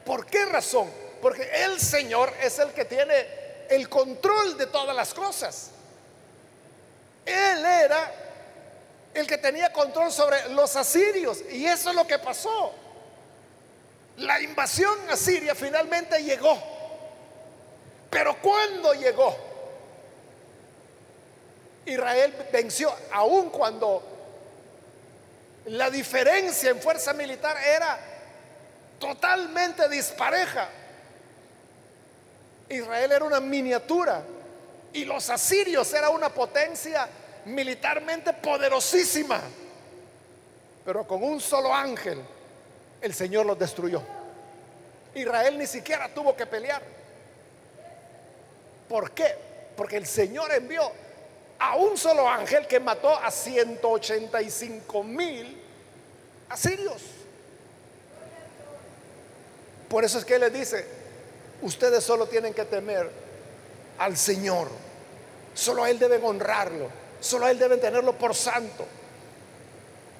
¿Por 0.04 0.26
qué 0.26 0.46
razón? 0.46 0.90
Porque 1.20 1.48
el 1.64 1.78
Señor 1.78 2.32
es 2.42 2.58
el 2.58 2.72
que 2.72 2.86
tiene 2.86 3.42
el 3.68 3.88
control 3.88 4.56
de 4.56 4.66
todas 4.66 4.96
las 4.96 5.12
cosas. 5.12 5.70
Él 7.24 7.64
era 7.64 8.12
el 9.14 9.26
que 9.26 9.38
tenía 9.38 9.72
control 9.72 10.10
sobre 10.10 10.48
los 10.48 10.74
asirios 10.74 11.38
y 11.50 11.66
eso 11.66 11.90
es 11.90 11.96
lo 11.96 12.06
que 12.06 12.18
pasó. 12.18 12.81
La 14.18 14.40
invasión 14.40 14.98
asiria 15.10 15.54
finalmente 15.54 16.22
llegó. 16.22 16.56
Pero 18.10 18.36
cuando 18.42 18.92
llegó, 18.92 19.34
Israel 21.86 22.34
venció, 22.52 22.94
aun 23.10 23.50
cuando 23.50 24.02
la 25.66 25.90
diferencia 25.90 26.70
en 26.70 26.80
fuerza 26.80 27.14
militar 27.14 27.56
era 27.56 27.98
totalmente 28.98 29.88
dispareja. 29.88 30.68
Israel 32.68 33.12
era 33.12 33.24
una 33.24 33.40
miniatura 33.40 34.22
y 34.92 35.04
los 35.04 35.30
asirios 35.30 35.92
era 35.94 36.10
una 36.10 36.28
potencia 36.28 37.08
militarmente 37.46 38.32
poderosísima. 38.34 39.40
Pero 40.84 41.06
con 41.06 41.22
un 41.22 41.40
solo 41.40 41.74
ángel 41.74 42.22
el 43.02 43.12
Señor 43.12 43.44
los 43.44 43.58
destruyó. 43.58 44.02
Israel 45.14 45.58
ni 45.58 45.66
siquiera 45.66 46.08
tuvo 46.08 46.34
que 46.34 46.46
pelear. 46.46 46.82
¿Por 48.88 49.10
qué? 49.10 49.34
Porque 49.76 49.96
el 49.96 50.06
Señor 50.06 50.52
envió 50.52 50.90
a 51.58 51.76
un 51.76 51.96
solo 51.96 52.28
ángel 52.28 52.66
que 52.66 52.80
mató 52.80 53.14
a 53.14 53.30
185 53.30 55.02
mil 55.04 55.60
asirios. 56.48 57.02
Por 59.88 60.04
eso 60.04 60.18
es 60.18 60.24
que 60.24 60.36
Él 60.36 60.40
les 60.40 60.52
dice, 60.52 60.86
ustedes 61.60 62.02
solo 62.02 62.26
tienen 62.26 62.54
que 62.54 62.64
temer 62.64 63.10
al 63.98 64.16
Señor. 64.16 64.68
Solo 65.54 65.84
a 65.84 65.90
Él 65.90 65.98
deben 65.98 66.24
honrarlo. 66.24 66.88
Solo 67.20 67.46
a 67.46 67.50
Él 67.50 67.58
deben 67.58 67.80
tenerlo 67.80 68.14
por 68.14 68.34
santo. 68.34 68.86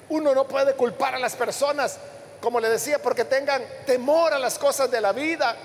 Uno 0.09 0.35
no 0.35 0.47
puede 0.47 0.75
culpar 0.75 1.15
a 1.15 1.19
las 1.19 1.35
personas, 1.35 1.97
como 2.43 2.59
le 2.59 2.67
decía, 2.67 3.01
porque 3.01 3.23
tengan 3.23 3.63
temor 3.85 4.33
a 4.33 4.37
las 4.37 4.59
cosas 4.59 4.91
de 4.91 4.99
la 4.99 5.13
vida 5.13 5.55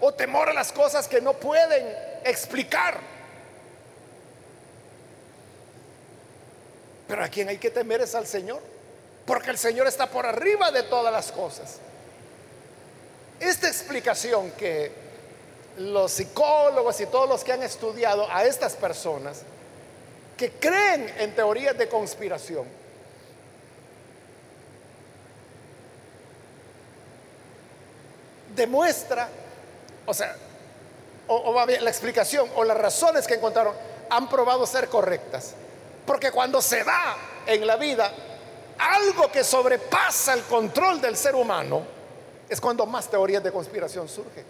o 0.00 0.14
temor 0.14 0.48
a 0.48 0.54
las 0.54 0.72
cosas 0.72 1.06
que 1.06 1.20
no 1.20 1.34
pueden 1.34 1.94
explicar. 2.24 2.98
Pero 7.06 7.22
a 7.22 7.28
quien 7.28 7.50
hay 7.50 7.58
que 7.58 7.70
temer 7.70 8.00
es 8.00 8.14
al 8.14 8.26
Señor, 8.26 8.62
porque 9.26 9.50
el 9.50 9.58
Señor 9.58 9.86
está 9.86 10.06
por 10.06 10.24
arriba 10.24 10.70
de 10.70 10.84
todas 10.84 11.12
las 11.12 11.30
cosas. 11.30 11.76
Esta 13.38 13.68
explicación 13.68 14.52
que 14.52 14.90
los 15.76 16.12
psicólogos 16.12 16.98
y 17.02 17.06
todos 17.08 17.28
los 17.28 17.44
que 17.44 17.52
han 17.52 17.62
estudiado 17.62 18.26
a 18.30 18.46
estas 18.46 18.74
personas 18.74 19.42
que 20.38 20.50
creen 20.52 21.12
en 21.18 21.34
teorías 21.34 21.76
de 21.76 21.90
conspiración, 21.90 22.64
demuestra, 28.54 29.28
o 30.06 30.14
sea, 30.14 30.36
o, 31.28 31.66
la 31.66 31.90
explicación 31.90 32.48
o 32.56 32.64
las 32.64 32.76
razones 32.76 33.26
que 33.26 33.34
encontraron 33.34 33.74
han 34.10 34.28
probado 34.28 34.66
ser 34.66 34.88
correctas. 34.88 35.54
Porque 36.06 36.30
cuando 36.30 36.60
se 36.60 36.84
da 36.84 37.16
en 37.46 37.66
la 37.66 37.76
vida 37.76 38.12
algo 38.78 39.30
que 39.30 39.44
sobrepasa 39.44 40.34
el 40.34 40.42
control 40.42 41.00
del 41.00 41.16
ser 41.16 41.34
humano, 41.34 41.82
es 42.48 42.60
cuando 42.60 42.84
más 42.84 43.08
teorías 43.08 43.42
de 43.42 43.52
conspiración 43.52 44.08
surgen. 44.08 44.44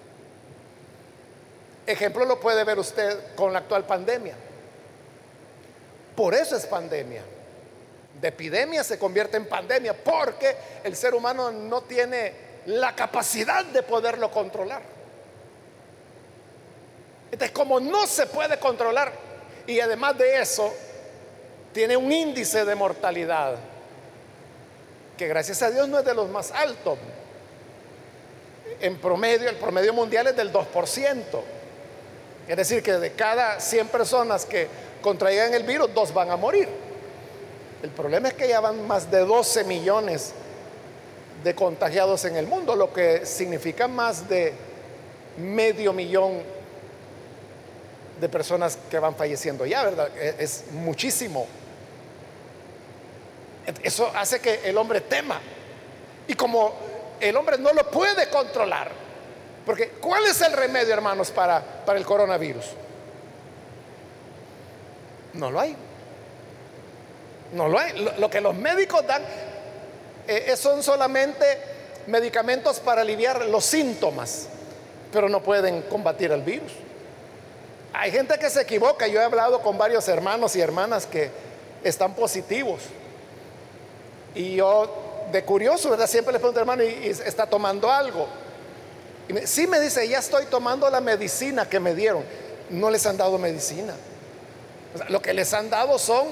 Ejemplo 1.86 2.24
lo 2.24 2.40
puede 2.40 2.64
ver 2.64 2.78
usted 2.78 3.34
con 3.36 3.52
la 3.52 3.60
actual 3.60 3.84
pandemia. 3.84 4.34
Por 6.16 6.34
eso 6.34 6.56
es 6.56 6.66
pandemia. 6.66 7.22
De 8.20 8.28
epidemia 8.28 8.84
se 8.84 8.98
convierte 8.98 9.36
en 9.36 9.48
pandemia 9.48 9.94
porque 9.94 10.56
el 10.84 10.96
ser 10.96 11.14
humano 11.14 11.50
no 11.50 11.82
tiene 11.82 12.51
la 12.66 12.94
capacidad 12.94 13.64
de 13.64 13.82
poderlo 13.82 14.30
controlar. 14.30 14.82
Entonces, 17.30 17.50
como 17.50 17.80
no 17.80 18.06
se 18.06 18.26
puede 18.26 18.58
controlar 18.58 19.12
y 19.66 19.80
además 19.80 20.18
de 20.18 20.40
eso, 20.40 20.72
tiene 21.72 21.96
un 21.96 22.12
índice 22.12 22.64
de 22.64 22.74
mortalidad 22.74 23.56
que 25.16 25.28
gracias 25.28 25.62
a 25.62 25.70
Dios 25.70 25.88
no 25.88 25.98
es 25.98 26.04
de 26.04 26.14
los 26.14 26.28
más 26.28 26.50
altos. 26.50 26.98
En 28.80 28.98
promedio, 28.98 29.48
el 29.48 29.56
promedio 29.56 29.92
mundial 29.92 30.26
es 30.26 30.36
del 30.36 30.52
2%. 30.52 31.22
Es 32.48 32.56
decir, 32.56 32.82
que 32.82 32.92
de 32.92 33.12
cada 33.12 33.60
100 33.60 33.88
personas 33.88 34.44
que 34.44 34.68
contraigan 35.00 35.54
el 35.54 35.62
virus, 35.62 35.92
dos 35.94 36.12
van 36.12 36.30
a 36.30 36.36
morir. 36.36 36.68
El 37.82 37.90
problema 37.90 38.28
es 38.28 38.34
que 38.34 38.48
ya 38.48 38.60
van 38.60 38.86
más 38.86 39.10
de 39.10 39.20
12 39.20 39.64
millones 39.64 40.34
de 41.42 41.54
contagiados 41.54 42.24
en 42.24 42.36
el 42.36 42.46
mundo, 42.46 42.76
lo 42.76 42.92
que 42.92 43.26
significa 43.26 43.88
más 43.88 44.28
de 44.28 44.52
medio 45.38 45.92
millón 45.92 46.42
de 48.20 48.28
personas 48.28 48.78
que 48.90 48.98
van 48.98 49.16
falleciendo 49.16 49.66
ya, 49.66 49.84
¿verdad? 49.84 50.08
E, 50.16 50.36
es 50.38 50.66
muchísimo. 50.72 51.46
Eso 53.82 54.10
hace 54.14 54.40
que 54.40 54.60
el 54.64 54.76
hombre 54.76 55.00
tema. 55.00 55.40
Y 56.28 56.34
como 56.34 56.74
el 57.20 57.36
hombre 57.36 57.58
no 57.58 57.72
lo 57.72 57.90
puede 57.90 58.28
controlar, 58.28 58.90
porque 59.66 59.90
¿cuál 60.00 60.24
es 60.26 60.40
el 60.40 60.52
remedio, 60.52 60.92
hermanos, 60.92 61.30
para, 61.30 61.60
para 61.84 61.98
el 61.98 62.04
coronavirus? 62.04 62.66
No 65.34 65.50
lo 65.50 65.60
hay. 65.60 65.76
No 67.52 67.68
lo 67.68 67.78
hay. 67.78 67.92
Lo, 68.18 68.30
que 68.30 68.40
los 68.40 68.54
médicos 68.54 69.06
dan 69.06 69.22
eh, 70.26 70.54
son 70.56 70.82
solamente 70.82 71.44
medicamentos 72.06 72.80
para 72.80 73.02
aliviar 73.02 73.46
los 73.46 73.64
síntomas, 73.64 74.46
pero 75.12 75.28
no 75.28 75.42
pueden 75.42 75.82
combatir 75.82 76.32
el 76.32 76.42
virus. 76.42 76.72
Hay 77.92 78.10
gente 78.10 78.38
que 78.38 78.48
se 78.48 78.62
equivoca. 78.62 79.06
Yo 79.06 79.20
he 79.20 79.24
hablado 79.24 79.60
con 79.60 79.76
varios 79.76 80.08
hermanos 80.08 80.56
y 80.56 80.60
hermanas 80.60 81.06
que 81.06 81.30
están 81.84 82.14
positivos. 82.14 82.80
Y 84.34 84.56
yo, 84.56 85.26
de 85.30 85.44
curioso. 85.44 85.94
Siempre 86.06 86.32
le 86.32 86.38
pregunto, 86.38 86.60
hermano, 86.60 86.82
¿y, 86.82 87.08
está 87.08 87.46
tomando 87.46 87.90
algo? 87.90 88.26
Y 89.28 89.32
me, 89.34 89.46
sí 89.46 89.66
me 89.66 89.78
dice, 89.78 90.08
ya 90.08 90.18
estoy 90.18 90.46
tomando 90.46 90.88
la 90.88 91.00
medicina 91.00 91.68
que 91.68 91.80
me 91.80 91.94
dieron. 91.94 92.24
No 92.70 92.90
les 92.90 93.04
han 93.04 93.16
dado 93.18 93.38
medicina. 93.38 93.94
lo 95.08 95.20
que 95.20 95.34
les 95.34 95.52
han 95.52 95.68
dado 95.68 95.98
son 95.98 96.28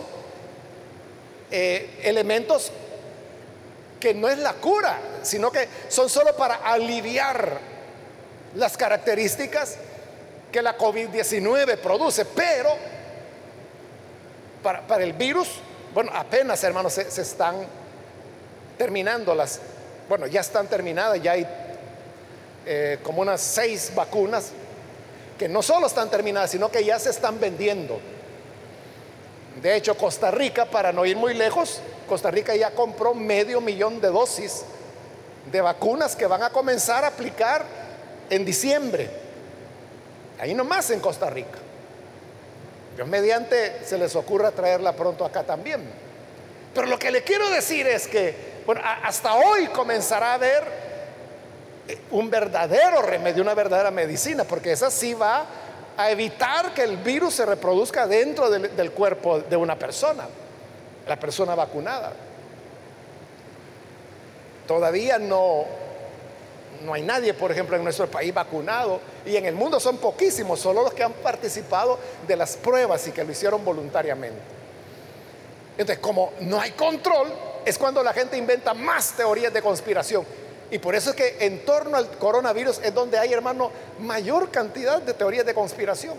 eh, 1.50 1.98
elementos 2.02 2.72
que 4.00 4.14
no 4.14 4.28
es 4.28 4.38
la 4.38 4.54
cura, 4.54 4.98
sino 5.22 5.52
que 5.52 5.68
son 5.88 6.08
solo 6.08 6.34
para 6.34 6.56
aliviar 6.56 7.58
las 8.56 8.76
características 8.76 9.76
que 10.50 10.62
la 10.62 10.76
COVID-19 10.76 11.76
produce, 11.76 12.24
pero 12.24 12.70
para, 14.62 15.02
el 15.02 15.12
virus, 15.12 15.48
bueno, 15.94 16.10
apenas 16.14 16.64
hermanos 16.64 16.94
se, 16.94 17.02
están 17.20 17.56
terminando 18.76 19.34
las, 19.34 19.60
bueno, 20.08 20.26
ya 20.26 20.40
están 20.40 20.66
terminadas, 20.66 21.22
ya 21.22 21.32
hay 21.32 21.46
eh, 22.66 22.98
como 23.02 23.22
unas 23.22 23.40
seis 23.40 23.92
vacunas 23.94 24.50
que 25.38 25.48
no 25.48 25.62
solo 25.62 25.86
están 25.86 26.10
terminadas, 26.10 26.50
sino 26.50 26.70
que 26.70 26.84
ya 26.84 26.98
se 26.98 27.10
están 27.10 27.38
vendiendo. 27.38 28.00
De 29.62 29.76
hecho, 29.76 29.96
Costa 29.96 30.30
Rica, 30.30 30.64
para 30.66 30.92
no 30.92 31.04
ir 31.04 31.16
muy 31.16 31.34
lejos, 31.34 31.80
Costa 32.08 32.30
Rica 32.30 32.54
ya 32.56 32.70
compró 32.70 33.14
medio 33.14 33.60
millón 33.60 34.00
de 34.00 34.08
dosis 34.08 34.64
de 35.50 35.60
vacunas 35.60 36.16
que 36.16 36.26
van 36.26 36.42
a 36.42 36.50
comenzar 36.50 37.04
a 37.04 37.08
aplicar 37.08 37.64
en 38.30 38.44
diciembre. 38.44 39.10
Ahí 40.38 40.54
nomás 40.54 40.90
en 40.90 41.00
Costa 41.00 41.28
Rica. 41.28 41.58
Dios 42.96 43.06
mediante 43.08 43.84
se 43.84 43.98
les 43.98 44.14
ocurra 44.16 44.50
traerla 44.50 44.94
pronto 44.94 45.24
acá 45.24 45.42
también. 45.42 45.82
Pero 46.74 46.86
lo 46.86 46.98
que 46.98 47.10
le 47.10 47.22
quiero 47.22 47.48
decir 47.50 47.86
es 47.86 48.06
que, 48.06 48.62
bueno, 48.64 48.80
hasta 49.02 49.34
hoy 49.34 49.66
comenzará 49.68 50.32
a 50.32 50.34
haber 50.34 50.64
eh, 51.88 51.98
un 52.12 52.30
verdadero 52.30 53.02
remedio, 53.02 53.42
una 53.42 53.54
verdadera 53.54 53.90
medicina, 53.90 54.44
porque 54.44 54.72
esa 54.72 54.90
sí 54.90 55.14
va 55.14 55.46
a 56.02 56.10
evitar 56.10 56.72
que 56.72 56.82
el 56.82 56.96
virus 56.96 57.34
se 57.34 57.46
reproduzca 57.46 58.06
dentro 58.06 58.50
del, 58.50 58.90
cuerpo 58.92 59.40
de 59.40 59.56
una 59.56 59.78
persona, 59.78 60.26
la 61.06 61.18
persona 61.18 61.54
vacunada. 61.54 62.12
Todavía 64.66 65.18
no, 65.18 65.64
no 66.84 66.94
hay 66.94 67.02
nadie, 67.02 67.34
por 67.34 67.52
ejemplo, 67.52 67.76
en 67.76 67.84
nuestro 67.84 68.06
país 68.10 68.32
vacunado 68.32 69.00
y 69.26 69.36
en 69.36 69.44
el 69.44 69.54
mundo 69.54 69.78
son 69.78 69.98
poquísimos, 69.98 70.60
solo 70.60 70.82
los 70.82 70.94
que 70.94 71.02
han 71.02 71.12
participado 71.12 71.98
de 72.26 72.36
las 72.36 72.56
pruebas 72.56 73.06
y 73.06 73.12
que 73.12 73.22
lo 73.24 73.32
hicieron 73.32 73.64
voluntariamente. 73.64 74.40
Entonces, 75.76 75.98
como 75.98 76.32
no 76.40 76.60
hay 76.60 76.70
control, 76.72 77.28
es 77.64 77.78
cuando 77.78 78.02
la 78.02 78.12
gente 78.12 78.36
inventa 78.36 78.74
más 78.74 79.12
teorías 79.12 79.52
de 79.52 79.60
conspiración. 79.60 80.24
Y 80.70 80.78
por 80.78 80.94
eso 80.94 81.10
es 81.10 81.16
que 81.16 81.36
en 81.40 81.64
torno 81.64 81.96
al 81.96 82.10
coronavirus 82.18 82.80
es 82.84 82.94
donde 82.94 83.18
hay, 83.18 83.32
hermano, 83.32 83.70
mayor 83.98 84.50
cantidad 84.50 85.02
de 85.02 85.14
teorías 85.14 85.44
de 85.44 85.54
conspiración 85.54 86.14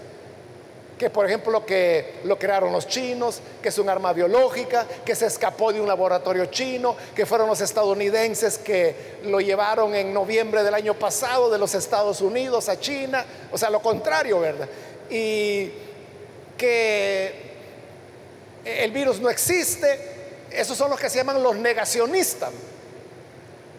que 1.01 1.09
por 1.09 1.25
ejemplo 1.25 1.65
que 1.65 2.19
lo 2.25 2.37
crearon 2.37 2.71
los 2.71 2.87
chinos, 2.87 3.41
que 3.59 3.69
es 3.69 3.77
un 3.79 3.89
arma 3.89 4.13
biológica, 4.13 4.85
que 5.03 5.15
se 5.15 5.25
escapó 5.25 5.73
de 5.73 5.81
un 5.81 5.87
laboratorio 5.87 6.45
chino, 6.45 6.95
que 7.15 7.25
fueron 7.25 7.47
los 7.47 7.59
estadounidenses 7.59 8.59
que 8.59 9.17
lo 9.23 9.41
llevaron 9.41 9.95
en 9.95 10.13
noviembre 10.13 10.61
del 10.61 10.75
año 10.75 10.93
pasado 10.93 11.49
de 11.49 11.57
los 11.57 11.73
Estados 11.73 12.21
Unidos 12.21 12.69
a 12.69 12.79
China, 12.79 13.25
o 13.51 13.57
sea, 13.57 13.71
lo 13.71 13.81
contrario, 13.81 14.41
¿verdad? 14.41 14.69
Y 15.09 15.71
que 16.55 17.33
el 18.63 18.91
virus 18.91 19.19
no 19.19 19.31
existe, 19.31 20.47
esos 20.51 20.77
son 20.77 20.91
los 20.91 20.99
que 20.99 21.09
se 21.09 21.17
llaman 21.17 21.41
los 21.41 21.55
negacionistas. 21.55 22.51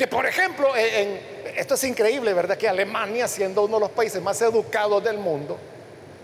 Que 0.03 0.09
por 0.09 0.27
ejemplo, 0.27 0.75
esto 0.75 1.75
es 1.75 1.85
increíble, 1.85 2.35
¿verdad? 2.35 2.59
Que 2.59 2.69
Alemania, 2.69 3.29
siendo 3.29 3.63
uno 3.63 3.77
de 3.77 3.83
los 3.83 3.91
países 3.93 4.21
más 4.21 4.43
educados 4.43 5.05
del 5.05 5.17
mundo, 5.17 5.57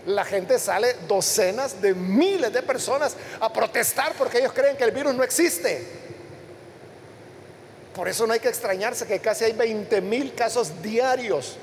la 0.05 0.25
gente 0.25 0.59
sale 0.59 0.97
docenas 1.07 1.81
de 1.81 1.93
miles 1.93 2.51
de 2.51 2.61
personas 2.61 3.15
a 3.39 3.53
protestar 3.53 4.11
porque 4.17 4.39
ellos 4.39 4.51
creen 4.51 4.75
que 4.75 4.83
el 4.83 4.91
virus 4.91 5.15
no 5.15 5.23
existe. 5.23 5.87
Por 7.95 8.09
eso 8.09 8.27
no 8.27 8.33
hay 8.33 8.41
que 8.41 8.49
extrañarse 8.49 9.07
que 9.07 9.19
casi 9.19 9.45
hay 9.45 9.53
20 9.53 10.01
mil 10.01 10.33
casos 10.33 10.81
diarios 10.81 11.55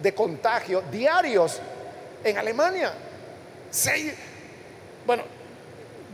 de 0.00 0.14
contagio, 0.14 0.84
diarios 0.92 1.58
en 2.22 2.38
Alemania. 2.38 2.92
bueno, 5.04 5.24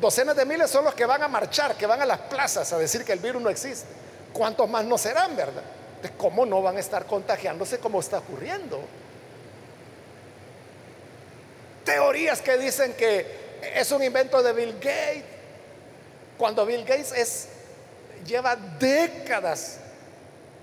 docenas 0.00 0.34
de 0.34 0.46
miles 0.46 0.70
son 0.70 0.86
los 0.86 0.94
que 0.94 1.04
van 1.04 1.22
a 1.22 1.28
marchar, 1.28 1.76
que 1.76 1.84
van 1.84 2.00
a 2.00 2.06
las 2.06 2.20
plazas 2.20 2.72
a 2.72 2.78
decir 2.78 3.04
que 3.04 3.12
el 3.12 3.18
virus 3.18 3.42
no 3.42 3.50
existe. 3.50 4.00
¿Cuántos 4.32 4.68
más 4.68 4.84
no 4.84 4.96
serán, 4.96 5.36
verdad? 5.36 5.62
¿Cómo 6.16 6.46
no 6.46 6.62
van 6.62 6.76
a 6.76 6.80
estar 6.80 7.06
contagiándose 7.06 7.78
como 7.78 8.00
está 8.00 8.18
ocurriendo? 8.18 8.80
teorías 11.90 12.40
que 12.40 12.56
dicen 12.56 12.94
que 12.94 13.26
es 13.74 13.90
un 13.90 14.02
invento 14.02 14.42
de 14.42 14.52
Bill 14.52 14.74
Gates, 14.74 15.24
cuando 16.38 16.64
Bill 16.64 16.84
Gates 16.84 17.12
es, 17.12 17.48
lleva 18.24 18.56
décadas 18.56 19.78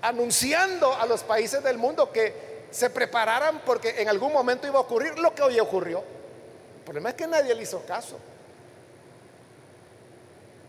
anunciando 0.00 0.94
a 0.94 1.06
los 1.06 1.22
países 1.22 1.62
del 1.62 1.76
mundo 1.76 2.10
que 2.10 2.66
se 2.70 2.88
prepararan 2.88 3.60
porque 3.64 4.00
en 4.00 4.08
algún 4.08 4.32
momento 4.32 4.66
iba 4.66 4.78
a 4.78 4.82
ocurrir 4.82 5.18
lo 5.18 5.34
que 5.34 5.42
hoy 5.42 5.60
ocurrió. 5.60 5.98
El 5.98 6.84
problema 6.84 7.10
es 7.10 7.14
que 7.14 7.26
nadie 7.26 7.54
le 7.54 7.62
hizo 7.62 7.84
caso. 7.84 8.18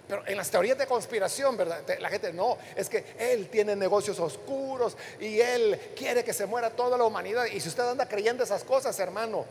Pero 0.10 0.24
en 0.26 0.38
las 0.38 0.50
teorías 0.50 0.76
de 0.76 0.88
conspiración, 0.88 1.56
¿verdad? 1.56 1.84
La 2.00 2.10
gente 2.10 2.34
no, 2.34 2.58
es 2.76 2.90
que 2.90 3.06
él 3.20 3.48
tiene 3.48 3.76
negocios 3.76 4.20
oscuros 4.20 4.98
y 5.20 5.40
él 5.40 5.80
quiere 5.96 6.24
que 6.24 6.34
se 6.34 6.48
muera 6.48 6.72
toda 6.72 6.98
la 6.98 7.04
humanidad. 7.04 7.46
Y 7.46 7.60
si 7.60 7.70
usted 7.70 7.84
anda 7.84 8.08
creyendo 8.08 8.44
esas 8.44 8.64
cosas, 8.64 8.98
hermano, 8.98 9.46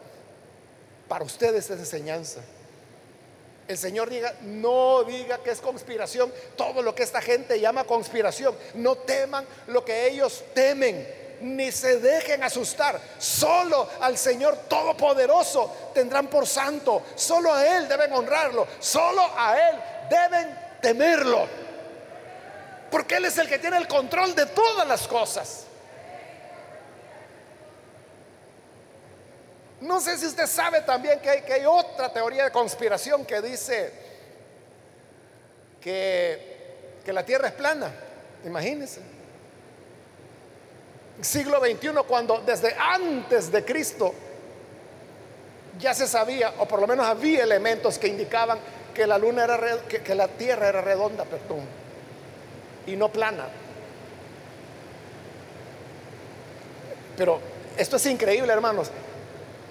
para 1.06 1.24
ustedes 1.24 1.70
es 1.70 1.78
enseñanza. 1.78 2.40
El 3.68 3.78
Señor 3.78 4.10
diga, 4.10 4.34
no 4.42 5.04
diga 5.04 5.38
que 5.38 5.50
es 5.50 5.60
conspiración 5.60 6.32
todo 6.56 6.82
lo 6.82 6.92
que 6.92 7.04
esta 7.04 7.22
gente 7.22 7.60
llama 7.60 7.84
conspiración. 7.84 8.56
No 8.74 8.96
teman 8.96 9.46
lo 9.68 9.84
que 9.84 10.08
ellos 10.08 10.42
temen, 10.54 11.06
ni 11.40 11.70
se 11.72 11.98
dejen 11.98 12.42
asustar. 12.42 13.00
Solo 13.18 13.88
al 14.00 14.16
Señor 14.16 14.56
Todopoderoso 14.68 15.90
tendrán 15.94 16.28
por 16.28 16.46
santo. 16.46 17.02
Solo 17.14 17.52
a 17.52 17.66
Él 17.66 17.88
deben 17.88 18.12
honrarlo. 18.12 18.66
Solo 18.80 19.22
a 19.36 19.56
Él 19.58 19.76
deben 20.10 20.58
temerlo. 20.80 21.46
Porque 22.90 23.16
Él 23.16 23.26
es 23.26 23.38
el 23.38 23.48
que 23.48 23.58
tiene 23.58 23.76
el 23.76 23.88
control 23.88 24.34
de 24.34 24.46
todas 24.46 24.86
las 24.86 25.06
cosas. 25.06 25.64
No 29.80 30.00
sé 30.00 30.18
si 30.18 30.26
usted 30.26 30.46
sabe 30.46 30.80
también 30.80 31.20
que 31.20 31.30
hay, 31.30 31.42
que 31.42 31.52
hay 31.52 31.64
otra 31.64 32.12
teoría 32.12 32.44
de 32.44 32.50
conspiración 32.50 33.24
que 33.24 33.40
dice 33.40 33.92
que, 35.80 36.98
que 37.04 37.12
la 37.12 37.24
Tierra 37.24 37.48
es 37.48 37.54
plana. 37.54 37.92
Imagínense. 38.44 39.17
Siglo 41.20 41.60
XXI 41.60 41.90
cuando 42.06 42.38
desde 42.38 42.74
antes 42.74 43.50
de 43.50 43.64
Cristo 43.64 44.14
ya 45.78 45.94
se 45.94 46.06
sabía, 46.06 46.54
o 46.58 46.66
por 46.66 46.80
lo 46.80 46.86
menos 46.86 47.06
había 47.06 47.44
elementos 47.44 47.98
que 47.98 48.08
indicaban 48.08 48.58
que 48.94 49.06
la 49.06 49.16
luna 49.16 49.44
era 49.44 49.58
que, 49.86 50.14
la 50.14 50.26
tierra 50.26 50.68
era 50.68 50.80
redonda, 50.80 51.24
perdón, 51.24 51.60
y 52.86 52.96
no 52.96 53.08
plana. 53.10 53.46
Pero 57.16 57.40
esto 57.76 57.96
es 57.96 58.06
increíble, 58.06 58.52
hermanos. 58.52 58.90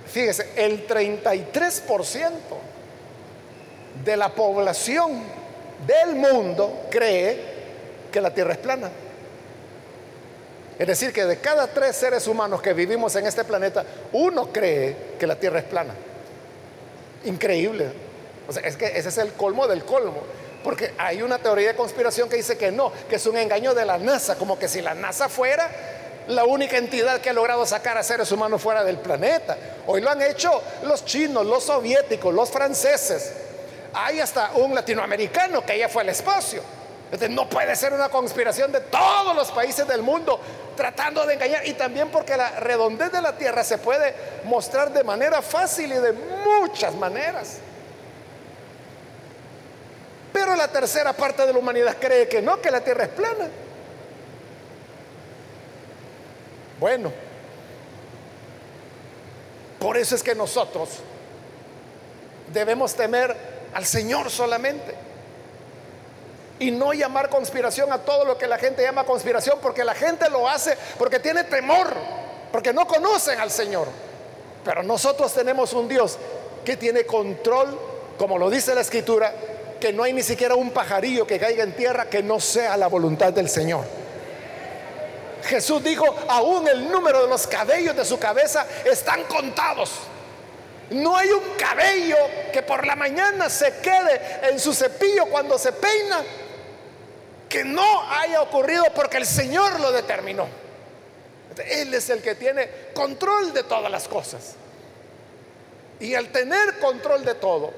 Fíjese, 0.05 0.51
el 0.55 0.87
33% 0.87 2.31
de 4.03 4.17
la 4.17 4.29
población 4.29 5.23
del 5.85 6.15
mundo 6.15 6.87
cree 6.89 7.57
que 8.11 8.21
la 8.21 8.33
Tierra 8.33 8.53
es 8.53 8.59
plana. 8.59 8.89
Es 10.79 10.85
decir, 10.85 11.11
que 11.11 11.25
de 11.25 11.37
cada 11.37 11.67
tres 11.67 11.95
seres 11.95 12.27
humanos 12.27 12.61
que 12.61 12.73
vivimos 12.73 13.15
en 13.15 13.25
este 13.25 13.43
planeta, 13.43 13.83
uno 14.13 14.51
cree 14.51 14.95
que 15.19 15.25
la 15.25 15.35
Tierra 15.35 15.59
es 15.59 15.65
plana. 15.65 15.93
Increíble. 17.25 17.87
O 18.47 18.53
sea, 18.53 18.63
es 18.63 18.77
que 18.77 18.85
ese 18.85 19.09
es 19.09 19.17
el 19.17 19.33
colmo 19.33 19.67
del 19.67 19.83
colmo. 19.83 20.21
Porque 20.63 20.93
hay 20.97 21.21
una 21.21 21.39
teoría 21.39 21.69
de 21.69 21.75
conspiración 21.75 22.29
que 22.29 22.37
dice 22.37 22.57
que 22.57 22.71
no, 22.71 22.91
que 23.09 23.15
es 23.15 23.25
un 23.25 23.37
engaño 23.37 23.73
de 23.73 23.85
la 23.85 23.97
NASA, 23.97 24.35
como 24.35 24.59
que 24.59 24.67
si 24.67 24.81
la 24.81 24.93
NASA 24.93 25.29
fuera 25.29 25.69
la 26.27 26.43
única 26.43 26.77
entidad 26.77 27.21
que 27.21 27.29
ha 27.29 27.33
logrado 27.33 27.65
sacar 27.65 27.97
a 27.97 28.03
seres 28.03 28.31
humanos 28.31 28.61
fuera 28.61 28.83
del 28.83 28.97
planeta. 28.97 29.57
Hoy 29.87 30.01
lo 30.01 30.09
han 30.09 30.21
hecho 30.21 30.61
los 30.83 31.05
chinos, 31.05 31.45
los 31.45 31.63
soviéticos, 31.63 32.33
los 32.33 32.51
franceses. 32.51 33.31
Hay 33.93 34.19
hasta 34.19 34.51
un 34.55 34.75
latinoamericano 34.75 35.65
que 35.65 35.77
ya 35.77 35.89
fue 35.89 36.03
al 36.03 36.09
espacio. 36.09 36.61
No 37.29 37.49
puede 37.49 37.75
ser 37.75 37.93
una 37.93 38.09
conspiración 38.09 38.71
de 38.71 38.81
todos 38.81 39.33
los 39.33 39.49
países 39.51 39.87
del 39.87 40.01
mundo 40.01 40.39
tratando 40.75 41.25
de 41.25 41.35
engañar. 41.35 41.65
Y 41.65 41.73
también 41.73 42.09
porque 42.09 42.35
la 42.35 42.59
redondez 42.59 43.11
de 43.11 43.21
la 43.21 43.37
Tierra 43.37 43.63
se 43.63 43.77
puede 43.77 44.13
mostrar 44.43 44.91
de 44.91 45.03
manera 45.03 45.41
fácil 45.41 45.91
y 45.91 45.95
de 45.95 46.11
muchas 46.11 46.93
maneras. 46.95 47.59
Pero 50.33 50.55
la 50.55 50.67
tercera 50.67 51.13
parte 51.13 51.45
de 51.45 51.53
la 51.53 51.59
humanidad 51.59 51.95
cree 51.99 52.27
que 52.27 52.41
no, 52.41 52.61
que 52.61 52.69
la 52.69 52.81
Tierra 52.81 53.05
es 53.05 53.09
plana. 53.09 53.47
Bueno, 56.79 57.11
por 59.79 59.97
eso 59.97 60.13
es 60.13 60.21
que 60.21 60.35
nosotros 60.35 60.89
debemos 62.53 62.93
temer 62.95 63.35
al 63.73 63.85
Señor 63.85 64.29
solamente 64.29 65.06
y 66.59 66.71
no 66.71 66.93
llamar 66.93 67.29
conspiración 67.29 67.91
a 67.91 67.99
todo 67.99 68.25
lo 68.25 68.37
que 68.37 68.47
la 68.47 68.57
gente 68.57 68.81
llama 68.81 69.03
conspiración, 69.03 69.59
porque 69.61 69.83
la 69.83 69.93
gente 69.93 70.29
lo 70.29 70.47
hace 70.47 70.77
porque 70.97 71.19
tiene 71.19 71.43
temor, 71.43 71.93
porque 72.51 72.73
no 72.73 72.87
conocen 72.87 73.39
al 73.39 73.51
Señor. 73.51 73.87
Pero 74.63 74.83
nosotros 74.83 75.33
tenemos 75.33 75.73
un 75.73 75.87
Dios 75.87 76.17
que 76.65 76.77
tiene 76.77 77.05
control, 77.05 77.79
como 78.17 78.37
lo 78.37 78.49
dice 78.49 78.73
la 78.73 78.81
Escritura, 78.81 79.33
que 79.79 79.93
no 79.93 80.03
hay 80.03 80.13
ni 80.13 80.23
siquiera 80.23 80.55
un 80.55 80.71
pajarillo 80.71 81.27
que 81.27 81.39
caiga 81.39 81.63
en 81.63 81.73
tierra 81.73 82.05
que 82.05 82.23
no 82.23 82.39
sea 82.39 82.75
la 82.75 82.87
voluntad 82.87 83.31
del 83.31 83.49
Señor. 83.49 83.85
Jesús 85.43 85.83
dijo, 85.83 86.05
aún 86.27 86.67
el 86.67 86.91
número 86.91 87.21
de 87.21 87.29
los 87.29 87.45
cabellos 87.47 87.95
de 87.95 88.03
su 88.03 88.17
cabeza 88.17 88.65
están 88.83 89.23
contados. 89.25 89.91
No 90.89 91.15
hay 91.15 91.29
un 91.29 91.43
cabello 91.57 92.17
que 92.51 92.63
por 92.63 92.85
la 92.85 92.95
mañana 92.95 93.49
se 93.49 93.73
quede 93.77 94.49
en 94.49 94.59
su 94.59 94.73
cepillo 94.73 95.25
cuando 95.27 95.57
se 95.57 95.71
peina 95.73 96.23
que 97.49 97.63
no 97.63 98.09
haya 98.11 98.41
ocurrido 98.41 98.85
porque 98.95 99.17
el 99.17 99.25
Señor 99.25 99.79
lo 99.79 99.91
determinó. 99.91 100.47
Él 101.65 101.93
es 101.93 102.09
el 102.09 102.21
que 102.21 102.35
tiene 102.35 102.69
control 102.93 103.53
de 103.53 103.63
todas 103.63 103.91
las 103.91 104.07
cosas. 104.07 104.55
Y 105.99 106.13
al 106.13 106.31
tener 106.31 106.77
control 106.79 107.25
de 107.25 107.35
todo, 107.35 107.73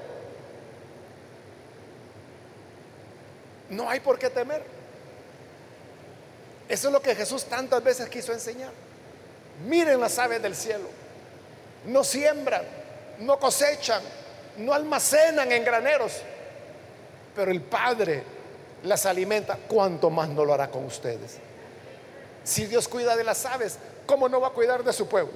no 3.70 3.90
hay 3.90 4.00
por 4.00 4.20
qué 4.20 4.30
temer. 4.30 4.64
Eso 6.68 6.88
es 6.88 6.94
lo 6.94 7.02
que 7.02 7.16
Jesús 7.16 7.46
tantas 7.46 7.84
veces 7.84 8.10
quiso 8.10 8.34
enseñar. 8.34 8.72
Miren 9.66 10.00
las 10.00 10.20
aves 10.20 10.42
del 10.42 10.56
cielo. 10.56 10.88
No 11.86 12.04
siembran, 12.04 12.64
no 13.20 13.40
cosechan, 13.40 14.02
no 14.58 14.74
almacenan 14.74 15.52
en 15.52 15.64
graneros. 15.64 16.14
Pero 17.36 17.52
el 17.52 17.62
Padre 17.62 18.24
las 18.84 19.06
alimenta. 19.06 19.58
¿Cuánto 19.68 20.10
más 20.10 20.30
no 20.30 20.46
lo 20.46 20.54
hará 20.54 20.70
con 20.70 20.86
ustedes? 20.86 21.38
Si 22.44 22.66
Dios 22.66 22.88
cuida 22.88 23.16
de 23.16 23.24
las 23.24 23.46
aves, 23.46 23.78
¿cómo 24.06 24.30
no 24.30 24.42
va 24.42 24.50
a 24.50 24.52
cuidar 24.52 24.84
de 24.84 24.94
su 24.94 25.08
pueblo? 25.08 25.34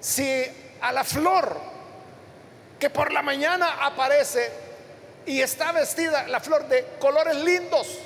Si 0.00 0.44
a 0.80 0.92
la 0.92 1.04
flor 1.04 1.56
que 2.78 2.90
por 2.90 3.12
la 3.12 3.22
mañana 3.22 3.84
aparece 3.84 4.50
y 5.26 5.40
está 5.40 5.72
vestida, 5.72 6.28
la 6.28 6.40
flor 6.40 6.68
de 6.68 6.86
colores 7.00 7.36
lindos, 7.36 7.98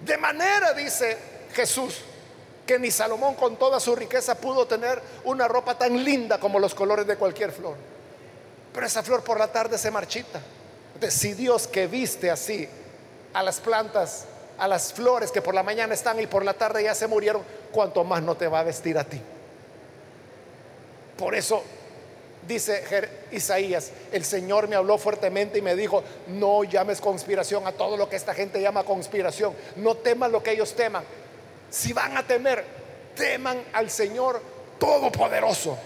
de 0.00 0.16
manera, 0.16 0.72
dice 0.72 1.16
Jesús, 1.52 2.00
que 2.66 2.78
ni 2.78 2.90
Salomón 2.90 3.34
con 3.34 3.56
toda 3.56 3.78
su 3.78 3.94
riqueza 3.94 4.36
pudo 4.36 4.66
tener 4.66 5.00
una 5.24 5.46
ropa 5.46 5.76
tan 5.76 6.02
linda 6.02 6.38
como 6.38 6.58
los 6.58 6.74
colores 6.74 7.06
de 7.06 7.16
cualquier 7.16 7.52
flor. 7.52 7.76
Pero 8.72 8.86
esa 8.86 9.02
flor 9.02 9.22
por 9.22 9.38
la 9.38 9.48
tarde 9.48 9.78
se 9.78 9.90
marchita. 9.90 10.40
Entonces, 10.94 11.20
si 11.20 11.34
Dios 11.34 11.66
que 11.66 11.86
viste 11.86 12.30
así 12.30 12.68
a 13.32 13.42
las 13.42 13.60
plantas, 13.60 14.26
a 14.58 14.68
las 14.68 14.92
flores 14.92 15.30
que 15.30 15.42
por 15.42 15.54
la 15.54 15.62
mañana 15.62 15.94
están 15.94 16.20
y 16.20 16.26
por 16.26 16.44
la 16.44 16.54
tarde 16.54 16.84
ya 16.84 16.94
se 16.94 17.06
murieron, 17.06 17.42
cuanto 17.72 18.04
más 18.04 18.22
no 18.22 18.36
te 18.36 18.46
va 18.46 18.60
a 18.60 18.64
vestir 18.64 18.96
a 18.96 19.04
ti. 19.04 19.20
Por 21.16 21.34
eso 21.34 21.62
dice 22.46 22.84
Isaías, 23.32 23.90
el 24.12 24.24
Señor 24.24 24.68
me 24.68 24.76
habló 24.76 24.98
fuertemente 24.98 25.58
y 25.58 25.62
me 25.62 25.74
dijo, 25.74 26.02
no 26.28 26.64
llames 26.64 27.00
conspiración 27.00 27.66
a 27.66 27.72
todo 27.72 27.96
lo 27.96 28.08
que 28.08 28.16
esta 28.16 28.34
gente 28.34 28.60
llama 28.60 28.84
conspiración, 28.84 29.54
no 29.76 29.96
teman 29.96 30.30
lo 30.30 30.42
que 30.42 30.52
ellos 30.52 30.74
teman. 30.74 31.04
Si 31.70 31.92
van 31.92 32.16
a 32.16 32.26
temer, 32.26 32.64
teman 33.16 33.62
al 33.72 33.90
Señor 33.90 34.40
Todopoderoso. 34.78 35.76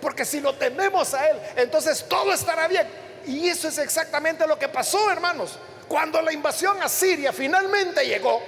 Porque 0.00 0.24
si 0.24 0.40
lo 0.40 0.54
tememos 0.54 1.12
a 1.14 1.28
Él, 1.28 1.38
entonces 1.56 2.06
todo 2.08 2.32
estará 2.32 2.68
bien. 2.68 2.86
Y 3.26 3.48
eso 3.48 3.68
es 3.68 3.78
exactamente 3.78 4.46
lo 4.46 4.58
que 4.58 4.68
pasó, 4.68 5.10
hermanos. 5.10 5.58
Cuando 5.88 6.22
la 6.22 6.32
invasión 6.32 6.82
a 6.82 6.88
Siria 6.88 7.32
finalmente 7.32 8.06
llegó, 8.06 8.40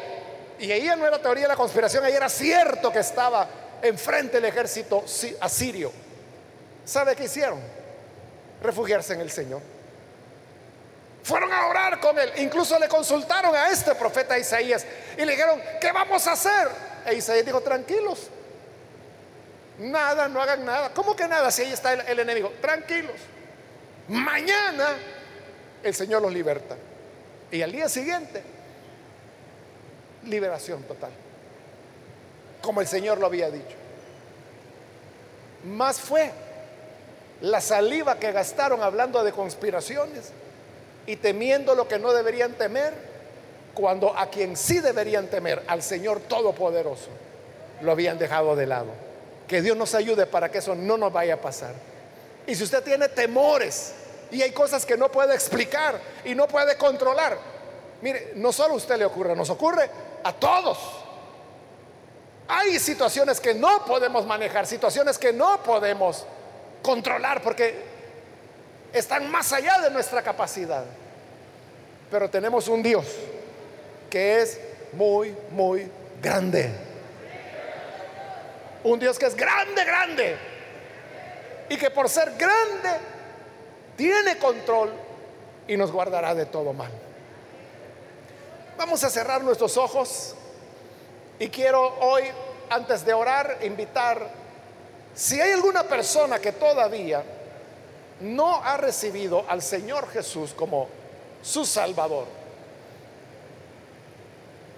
y 0.58 0.70
ahí 0.70 0.87
no 0.96 1.06
era 1.06 1.20
teoría 1.20 1.42
de 1.42 1.48
la 1.48 1.56
conspiración, 1.56 2.04
ahí 2.04 2.14
era 2.14 2.28
cierto 2.28 2.92
que 2.92 3.00
estaba 3.00 3.48
enfrente 3.82 4.38
el 4.38 4.44
ejército 4.44 5.04
asirio 5.40 5.92
¿Sabe 6.85 7.14
qué 7.14 7.24
hicieron? 7.24 7.61
Refugiarse 8.61 9.14
en 9.14 9.20
el 9.20 9.30
Señor. 9.30 9.61
Fueron 11.22 11.52
a 11.52 11.66
orar 11.66 12.00
con 12.00 12.18
él. 12.18 12.32
Incluso 12.38 12.78
le 12.78 12.88
consultaron 12.88 13.54
a 13.54 13.70
este 13.70 13.94
profeta 13.94 14.38
Isaías 14.38 14.85
y 15.16 15.24
le 15.24 15.32
dijeron, 15.32 15.61
¿qué 15.80 15.92
vamos 15.92 16.26
a 16.26 16.32
hacer? 16.32 16.68
E 17.06 17.14
Isaías 17.14 17.46
dijo, 17.46 17.61
tranquilos. 17.61 18.28
Nada, 19.78 20.28
no 20.28 20.42
hagan 20.42 20.64
nada. 20.64 20.92
¿Cómo 20.92 21.14
que 21.14 21.26
nada 21.28 21.50
si 21.50 21.62
ahí 21.62 21.72
está 21.72 21.92
el 21.92 22.18
enemigo? 22.18 22.52
Tranquilos. 22.61 23.16
Mañana 24.09 24.97
el 25.83 25.95
Señor 25.95 26.23
los 26.23 26.33
liberta. 26.33 26.77
Y 27.51 27.62
al 27.62 27.73
día 27.73 27.88
siguiente, 27.88 28.43
liberación 30.25 30.83
total. 30.85 31.11
Como 32.62 32.81
el 32.81 32.87
Señor 32.87 33.19
lo 33.19 33.27
había 33.27 33.51
dicho. 33.51 33.77
Más 35.65 36.01
fue 36.01 36.31
la 37.41 37.61
saliva 37.61 38.19
que 38.19 38.33
gastaron 38.33 38.83
hablando 38.83 39.23
de 39.23 39.33
conspiraciones 39.33 40.33
y 41.07 41.17
temiendo 41.17 41.75
lo 41.75 41.88
que 41.88 41.99
no 41.99 42.12
deberían 42.12 42.53
temer, 42.53 42.95
cuando 43.75 44.17
a 44.17 44.27
quien 44.27 44.57
sí 44.57 44.81
deberían 44.81 45.29
temer, 45.29 45.63
al 45.67 45.83
Señor 45.83 46.21
Todopoderoso, 46.21 47.09
lo 47.81 47.92
habían 47.92 48.19
dejado 48.19 48.55
de 48.55 48.67
lado. 48.67 48.90
Que 49.48 49.61
Dios 49.61 49.77
nos 49.77 49.94
ayude 49.94 50.27
para 50.27 50.50
que 50.50 50.59
eso 50.59 50.75
no 50.75 50.96
nos 50.96 51.13
vaya 51.13 51.35
a 51.35 51.38
pasar. 51.38 51.75
Y 52.47 52.55
si 52.55 52.65
usted 52.65 52.83
tiene 52.83 53.09
temores 53.09 53.93
y 54.31 54.43
hay 54.43 54.53
cosas 54.53 54.85
que 54.85 54.97
no 54.97 55.11
puede 55.11 55.35
explicar 55.35 56.01
y 56.25 56.35
no 56.35 56.49
puede 56.49 56.77
controlar, 56.77 57.38
mire, 58.01 58.33
no 58.37 58.53
solo 58.53 58.75
a 58.75 58.77
usted 58.77 58.97
le 58.97 59.05
ocurre, 59.05 59.37
nos 59.37 59.51
ocurre 59.51 59.88
a 60.25 60.33
todos. 60.33 60.79
Hay 62.49 62.79
situaciones 62.79 63.40
que 63.40 63.55
no 63.55 63.85
podemos 63.85 64.27
manejar, 64.27 64.67
situaciones 64.67 65.19
que 65.19 65.33
no 65.33 65.63
podemos 65.63 66.27
controlar 66.83 67.40
porque 67.43 67.93
están 68.93 69.31
más 69.31 69.53
allá 69.53 69.81
de 69.81 69.90
nuestra 69.90 70.23
capacidad. 70.23 70.85
Pero 72.11 72.29
tenemos 72.29 72.69
un 72.69 72.83
Dios 72.83 73.07
que 74.11 74.43
es 74.43 74.61
muy, 74.93 75.35
muy 75.51 75.90
grande. 76.21 76.71
Un 78.85 78.99
Dios 78.99 79.19
que 79.19 79.27
es 79.27 79.35
grande, 79.35 79.85
grande. 79.85 80.52
Y 81.73 81.79
que 81.79 81.90
por 81.90 82.06
ser 82.06 82.35
grande 82.37 82.90
tiene 83.96 84.37
control 84.37 84.92
y 85.66 85.75
nos 85.75 85.90
guardará 85.90 86.35
de 86.35 86.44
todo 86.44 86.75
mal. 86.75 86.90
Vamos 88.77 89.02
a 89.04 89.08
cerrar 89.08 89.42
nuestros 89.42 89.79
ojos 89.79 90.35
Y 91.38 91.48
quiero 91.48 91.98
hoy, 92.00 92.25
antes 92.68 93.06
de 93.06 93.14
orar, 93.14 93.56
invitar, 93.62 94.29
si 95.14 95.40
hay 95.40 95.52
alguna 95.52 95.85
persona 95.85 96.38
que 96.38 96.52
todavía 96.52 97.23
no 98.20 98.62
ha 98.62 98.77
recibido 98.77 99.46
al 99.48 99.62
Señor 99.62 100.10
Jesús 100.10 100.52
como 100.52 100.88
su 101.40 101.64
Salvador, 101.64 102.27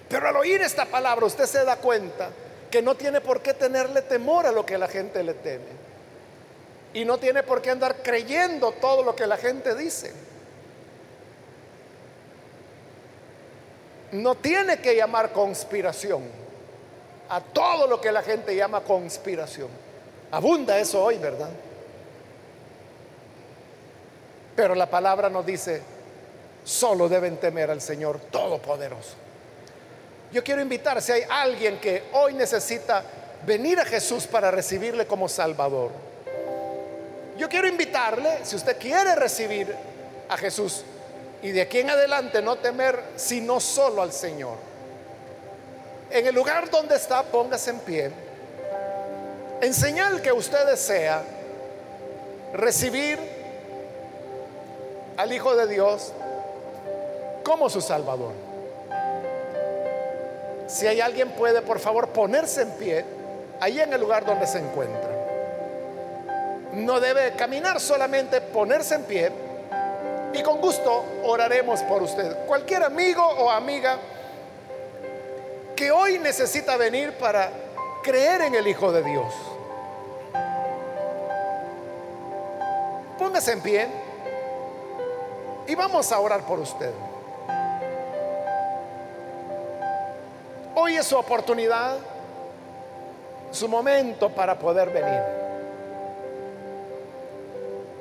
pero 0.08 0.28
al 0.28 0.36
oír 0.36 0.62
esta 0.62 0.86
palabra 0.86 1.26
usted 1.26 1.46
se 1.46 1.64
da 1.64 1.74
cuenta 1.76 2.30
que 2.70 2.80
no 2.80 2.94
tiene 2.94 3.20
por 3.20 3.42
qué 3.42 3.52
tenerle 3.52 4.02
temor 4.02 4.46
a 4.46 4.52
lo 4.52 4.64
que 4.64 4.78
la 4.78 4.86
gente 4.86 5.24
le 5.24 5.34
teme. 5.34 5.83
Y 6.94 7.04
no 7.04 7.18
tiene 7.18 7.42
por 7.42 7.60
qué 7.60 7.70
andar 7.70 8.02
creyendo 8.02 8.72
todo 8.72 9.02
lo 9.02 9.14
que 9.14 9.26
la 9.26 9.36
gente 9.36 9.74
dice. 9.74 10.12
No 14.12 14.36
tiene 14.36 14.78
que 14.78 14.94
llamar 14.94 15.32
conspiración 15.32 16.22
a 17.28 17.40
todo 17.40 17.88
lo 17.88 18.00
que 18.00 18.12
la 18.12 18.22
gente 18.22 18.54
llama 18.54 18.80
conspiración. 18.82 19.68
Abunda 20.30 20.78
eso 20.78 21.02
hoy, 21.02 21.18
¿verdad? 21.18 21.50
Pero 24.54 24.76
la 24.76 24.88
palabra 24.88 25.28
nos 25.28 25.44
dice, 25.44 25.82
solo 26.64 27.08
deben 27.08 27.38
temer 27.38 27.72
al 27.72 27.80
Señor 27.80 28.20
Todopoderoso. 28.30 29.14
Yo 30.32 30.44
quiero 30.44 30.62
invitar, 30.62 31.02
si 31.02 31.12
hay 31.12 31.22
alguien 31.28 31.80
que 31.80 32.04
hoy 32.12 32.34
necesita 32.34 33.02
venir 33.44 33.80
a 33.80 33.84
Jesús 33.84 34.26
para 34.26 34.50
recibirle 34.50 35.06
como 35.06 35.28
Salvador, 35.28 35.90
yo 37.36 37.48
quiero 37.48 37.66
invitarle, 37.66 38.44
si 38.44 38.56
usted 38.56 38.78
quiere 38.78 39.14
recibir 39.14 39.74
a 40.28 40.36
Jesús 40.36 40.84
y 41.42 41.50
de 41.50 41.62
aquí 41.62 41.80
en 41.80 41.90
adelante 41.90 42.40
no 42.40 42.56
temer 42.56 43.02
sino 43.16 43.60
solo 43.60 44.02
al 44.02 44.12
Señor. 44.12 44.56
En 46.10 46.26
el 46.26 46.34
lugar 46.34 46.70
donde 46.70 46.94
está, 46.94 47.22
póngase 47.24 47.70
en 47.70 47.78
pie. 47.80 48.10
En 49.60 49.74
señal 49.74 50.22
que 50.22 50.32
usted 50.32 50.64
desea 50.66 51.22
recibir 52.52 53.18
al 55.16 55.32
Hijo 55.32 55.56
de 55.56 55.66
Dios 55.66 56.12
como 57.42 57.68
su 57.68 57.80
Salvador. 57.80 58.32
Si 60.68 60.86
hay 60.86 61.00
alguien 61.00 61.30
puede, 61.32 61.62
por 61.62 61.78
favor, 61.78 62.08
ponerse 62.08 62.62
en 62.62 62.70
pie 62.72 63.04
ahí 63.60 63.80
en 63.80 63.92
el 63.92 64.00
lugar 64.00 64.24
donde 64.24 64.46
se 64.46 64.58
encuentra 64.58 65.13
no 66.74 67.00
debe 67.00 67.32
caminar, 67.32 67.80
solamente 67.80 68.40
ponerse 68.40 68.96
en 68.96 69.04
pie 69.04 69.32
y 70.32 70.42
con 70.42 70.60
gusto 70.60 71.04
oraremos 71.24 71.80
por 71.82 72.02
usted. 72.02 72.46
Cualquier 72.46 72.82
amigo 72.82 73.22
o 73.22 73.50
amiga 73.50 73.98
que 75.76 75.90
hoy 75.90 76.18
necesita 76.18 76.76
venir 76.76 77.12
para 77.12 77.50
creer 78.02 78.42
en 78.42 78.54
el 78.54 78.66
Hijo 78.66 78.92
de 78.92 79.02
Dios. 79.02 79.32
Póngase 83.18 83.52
en 83.52 83.60
pie 83.60 83.86
y 85.68 85.74
vamos 85.74 86.10
a 86.10 86.18
orar 86.18 86.42
por 86.42 86.58
usted. 86.58 86.92
Hoy 90.74 90.96
es 90.96 91.06
su 91.06 91.16
oportunidad, 91.16 91.96
su 93.52 93.68
momento 93.68 94.28
para 94.30 94.58
poder 94.58 94.90
venir 94.90 95.43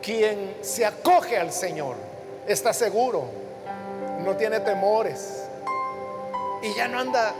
quien 0.03 0.57
se 0.61 0.85
acoge 0.85 1.37
al 1.37 1.51
Señor 1.51 1.95
está 2.45 2.73
seguro, 2.73 3.25
no 4.19 4.35
tiene 4.35 4.59
temores 4.59 5.45
y 6.61 6.75
ya 6.75 6.87
no 6.87 6.99
anda 6.99 7.33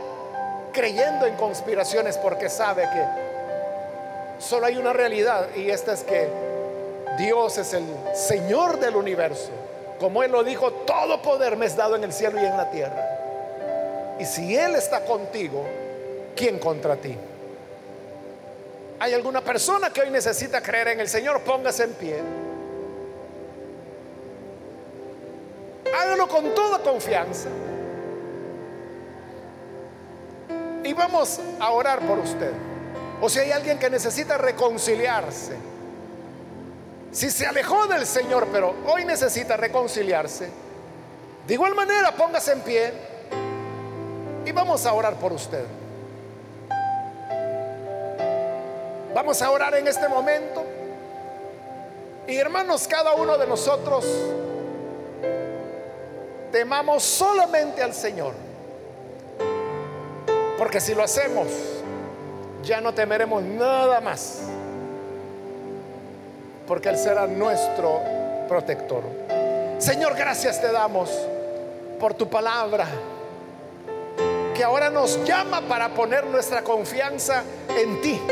creyendo 0.72 1.26
en 1.26 1.36
conspiraciones 1.36 2.18
porque 2.18 2.48
sabe 2.48 2.82
que 2.82 4.42
solo 4.42 4.66
hay 4.66 4.76
una 4.76 4.92
realidad 4.92 5.48
y 5.54 5.70
esta 5.70 5.92
es 5.92 6.02
que 6.02 6.28
Dios 7.18 7.58
es 7.58 7.74
el 7.74 7.84
Señor 8.14 8.80
del 8.80 8.96
universo. 8.96 9.50
Como 10.00 10.22
Él 10.22 10.32
lo 10.32 10.42
dijo, 10.42 10.72
todo 10.72 11.22
poder 11.22 11.56
me 11.56 11.66
es 11.66 11.76
dado 11.76 11.94
en 11.94 12.02
el 12.02 12.12
cielo 12.12 12.40
y 12.42 12.44
en 12.44 12.56
la 12.56 12.70
tierra. 12.70 14.16
Y 14.18 14.24
si 14.24 14.56
Él 14.56 14.74
está 14.74 15.04
contigo, 15.04 15.64
¿quién 16.34 16.58
contra 16.58 16.96
ti? 16.96 17.16
¿Hay 18.98 19.12
alguna 19.12 19.40
persona 19.42 19.90
que 19.90 20.00
hoy 20.00 20.10
necesita 20.10 20.60
creer 20.60 20.88
en 20.88 21.00
el 21.00 21.08
Señor? 21.08 21.40
Póngase 21.42 21.84
en 21.84 21.92
pie. 21.92 22.43
Hágalo 25.94 26.28
con 26.28 26.54
toda 26.54 26.78
confianza. 26.80 27.48
Y 30.82 30.92
vamos 30.92 31.40
a 31.60 31.70
orar 31.70 32.00
por 32.00 32.18
usted. 32.18 32.52
O 33.20 33.28
si 33.28 33.38
hay 33.38 33.52
alguien 33.52 33.78
que 33.78 33.88
necesita 33.88 34.36
reconciliarse. 34.36 35.56
Si 37.12 37.30
se 37.30 37.46
alejó 37.46 37.86
del 37.86 38.06
Señor, 38.06 38.48
pero 38.52 38.74
hoy 38.86 39.04
necesita 39.04 39.56
reconciliarse. 39.56 40.50
De 41.46 41.54
igual 41.54 41.74
manera, 41.74 42.12
póngase 42.12 42.52
en 42.52 42.60
pie 42.62 42.92
y 44.44 44.52
vamos 44.52 44.84
a 44.84 44.92
orar 44.92 45.14
por 45.14 45.32
usted. 45.32 45.64
Vamos 49.14 49.40
a 49.40 49.50
orar 49.50 49.74
en 49.76 49.86
este 49.86 50.08
momento. 50.08 50.64
Y 52.26 52.36
hermanos, 52.36 52.88
cada 52.88 53.14
uno 53.14 53.38
de 53.38 53.46
nosotros 53.46 54.04
temamos 56.54 57.02
solamente 57.02 57.82
al 57.82 57.92
Señor. 57.92 58.32
Porque 60.56 60.80
si 60.80 60.94
lo 60.94 61.02
hacemos, 61.02 61.48
ya 62.62 62.80
no 62.80 62.94
temeremos 62.94 63.42
nada 63.42 64.00
más. 64.00 64.42
Porque 66.68 66.90
Él 66.90 66.96
será 66.96 67.26
nuestro 67.26 68.00
protector. 68.48 69.02
Señor, 69.78 70.14
gracias 70.14 70.60
te 70.60 70.70
damos 70.70 71.10
por 71.98 72.14
tu 72.14 72.28
palabra. 72.28 72.86
Que 74.54 74.62
ahora 74.62 74.90
nos 74.90 75.24
llama 75.24 75.60
para 75.62 75.88
poner 75.88 76.24
nuestra 76.24 76.62
confianza 76.62 77.42
en 77.68 78.00
ti. 78.00 78.22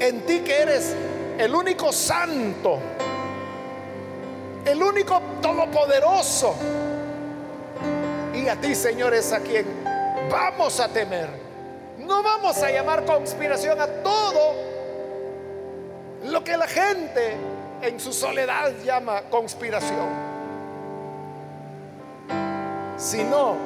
En 0.00 0.24
ti 0.24 0.40
que 0.40 0.62
eres 0.62 0.96
el 1.36 1.54
único 1.54 1.92
santo 1.92 2.78
el 4.64 4.82
único 4.82 5.20
todopoderoso. 5.40 6.54
Y 8.34 8.48
a 8.48 8.56
ti, 8.56 8.74
Señor, 8.74 9.14
es 9.14 9.32
a 9.32 9.40
quien 9.40 9.66
vamos 10.30 10.80
a 10.80 10.88
temer. 10.88 11.28
No 11.98 12.22
vamos 12.22 12.62
a 12.62 12.70
llamar 12.70 13.04
conspiración 13.04 13.80
a 13.80 13.86
todo 13.86 14.54
lo 16.24 16.42
que 16.42 16.56
la 16.56 16.66
gente 16.66 17.36
en 17.82 18.00
su 18.00 18.12
soledad 18.12 18.72
llama 18.84 19.22
conspiración, 19.30 20.08
sino 22.96 23.56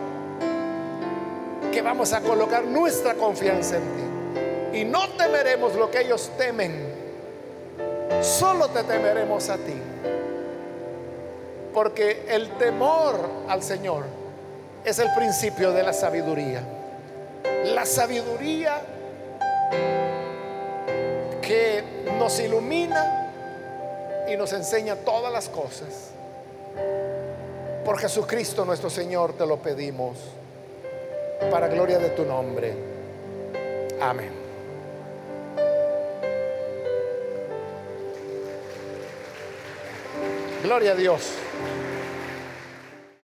que 1.73 1.83
vamos 1.83 2.13
a 2.13 2.21
colocar 2.21 2.65
nuestra 2.65 3.15
confianza 3.15 3.77
en 3.77 3.83
ti. 3.83 4.79
Y 4.81 4.85
no 4.85 5.09
temeremos 5.11 5.75
lo 5.75 5.91
que 5.91 6.03
ellos 6.03 6.31
temen, 6.37 6.95
solo 8.21 8.69
te 8.69 8.83
temeremos 8.85 9.49
a 9.49 9.57
ti. 9.57 9.75
Porque 11.73 12.27
el 12.29 12.49
temor 12.59 13.19
al 13.49 13.63
Señor 13.63 14.05
es 14.85 14.99
el 14.99 15.09
principio 15.15 15.73
de 15.73 15.83
la 15.83 15.93
sabiduría. 15.93 16.63
La 17.65 17.85
sabiduría 17.85 18.81
que 21.43 21.83
nos 22.19 22.39
ilumina 22.41 23.33
y 24.29 24.37
nos 24.37 24.53
enseña 24.53 24.97
todas 24.97 25.33
las 25.33 25.49
cosas. 25.49 26.11
Por 27.85 27.99
Jesucristo 27.99 28.65
nuestro 28.65 28.91
Señor 28.91 29.33
te 29.33 29.47
lo 29.47 29.57
pedimos, 29.57 30.19
para 31.51 31.69
gloria 31.69 31.99
de 31.99 32.11
tu 32.11 32.25
nombre. 32.25 32.75
Amén. 34.01 34.31
Gloria 40.63 40.93
a 40.93 40.95
Dios. 40.95 41.48